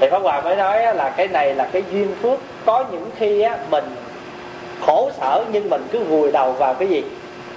[0.00, 2.38] thì pháp hòa mới nói là cái này là cái duyên phước.
[2.64, 3.84] Có những khi á, mình
[4.86, 7.04] khổ sở nhưng mình cứ vùi đầu vào cái gì?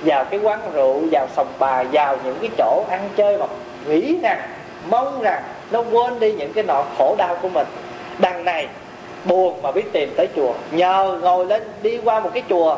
[0.01, 3.45] Vào cái quán rượu, vào sòng bà vào những cái chỗ ăn chơi mà
[3.87, 4.41] nghĩ rằng,
[4.89, 7.67] mong rằng nó quên đi những cái nọ khổ đau của mình.
[8.19, 8.67] Đằng này,
[9.25, 10.53] buồn mà biết tìm tới chùa.
[10.71, 12.77] Nhờ ngồi lên đi qua một cái chùa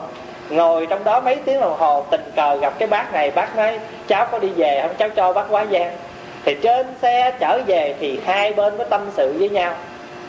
[0.50, 3.80] ngồi trong đó mấy tiếng đồng hồ, tình cờ gặp cái bác này, bác nói,
[4.08, 4.96] cháu có đi về không?
[4.98, 5.98] Cháu cho bác quá gian.
[6.46, 9.74] Thì trên xe trở về thì hai bên mới tâm sự với nhau.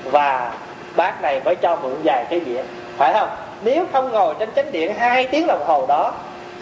[0.05, 0.53] Và
[0.97, 2.63] bác này mới cho mượn vài cái dĩa
[2.97, 3.29] phải không?
[3.65, 6.13] Nếu không ngồi trên chánh điện hai tiếng đồng hồ đó,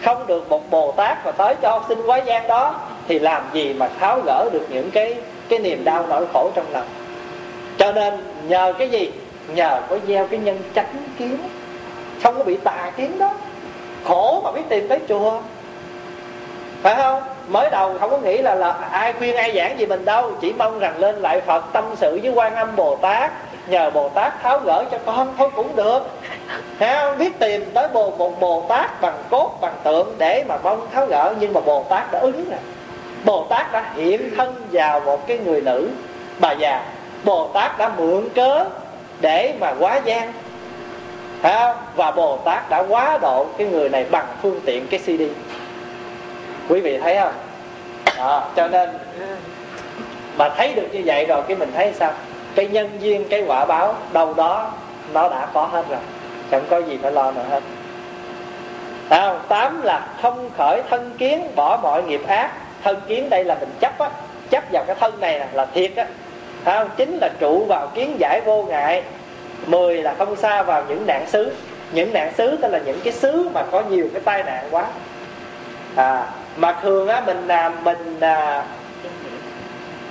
[0.03, 2.75] không được một bồ tát mà tới cho xin quá gian đó,
[3.07, 5.15] thì làm gì mà tháo gỡ được những cái
[5.49, 6.87] cái niềm đau nỗi khổ trong lòng?
[7.77, 8.13] Cho nên
[8.47, 9.11] nhờ cái gì?
[9.47, 11.37] Nhờ có gieo cái nhân chánh kiến.
[12.23, 13.33] Không có bị tà kiến đó
[14.07, 15.39] khổ mà biết tìm tới chùa.
[16.81, 17.23] Phải không?
[17.47, 20.31] Mới đầu không có nghĩ là là ai khuyên, ai giảng gì mình đâu.
[20.41, 23.31] Chỉ mong rằng lên lại phật tâm sự với quan âm bồ tát.
[23.67, 25.99] Nhờ bồ tát tháo gỡ cho con, thôi cũng được.
[26.79, 27.17] Thấy không?
[27.17, 31.05] biết tìm tới bồ một bồ tát bằng cốt, bằng tượng để mà mong tháo
[31.05, 31.33] gỡ.
[31.39, 32.59] Nhưng mà bồ tát đã ứng rồi
[33.25, 35.89] bồ tát đã hiện thân vào một cái người nữ
[36.39, 36.81] bà già.
[37.23, 38.65] Bồ tát đã mượn cớ
[39.21, 40.33] để mà quá gian.
[41.41, 41.75] Thấy không?
[41.95, 45.21] và bồ tát đã quá độ cái người này bằng phương tiện cái cd
[46.69, 47.33] quý vị thấy không?
[48.17, 48.89] À, cho nên
[50.37, 52.11] mà thấy được như vậy rồi cái mình thấy sao?
[52.55, 54.71] Cái nhân duyên cái quả báo đâu đó
[55.13, 55.99] nó đã có hết rồi.
[56.51, 57.63] Chẳng có gì phải lo nữa hết.
[59.09, 62.51] À, tám là không khởi thân kiến bỏ mọi nghiệp ác.
[62.83, 64.09] Thân kiến đây là mình chấp á.
[64.49, 66.05] Chấp vào cái thân này là thiệt á.
[66.65, 66.89] Không?
[66.97, 69.03] chính là trụ vào kiến giải vô ngại
[69.65, 71.51] mười là không xa vào những nạn xứ.
[71.91, 74.85] Những nạn xứ tức là những cái xứ mà có nhiều cái tai nạn quá.
[75.95, 76.25] À
[76.57, 78.63] mà thường á mình là mình à,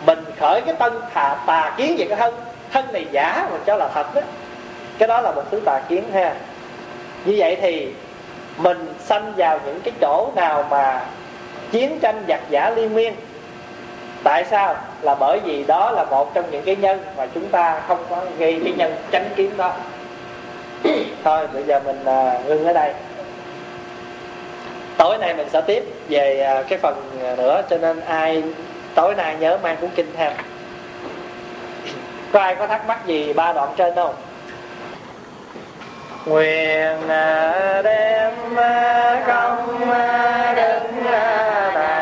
[0.07, 2.35] mình khởi cái tân thà tà kiến về cái thân.
[2.73, 4.21] Thân này giả mình cho là thật đó.
[4.99, 6.35] Cái đó là một thứ tà kiến ha.
[7.25, 7.93] Như vậy thì
[8.57, 11.01] mình sanh vào những cái chỗ nào mà
[11.71, 13.15] chiến tranh giặc giả liên miên
[14.25, 14.75] tại sao?
[15.03, 18.17] Là bởi vì đó là một trong những cái nhân mà chúng ta không có
[18.39, 19.73] gây cái nhân tránh kiến đó.
[21.25, 22.93] Thôi, bây giờ mình à, ngưng ở đây.
[24.97, 28.43] Tối nay mình sẽ tiếp về à, cái phần à, nữa, cho nên ai
[28.95, 30.31] tối nay nhớ mang cuốn kinh theo.
[32.33, 34.15] Có ai có thắc mắc gì ba đoạn trên không?
[36.27, 36.97] Nguyện
[37.85, 38.35] đem
[39.27, 39.81] công
[40.57, 40.81] đức
[41.75, 41.98] đại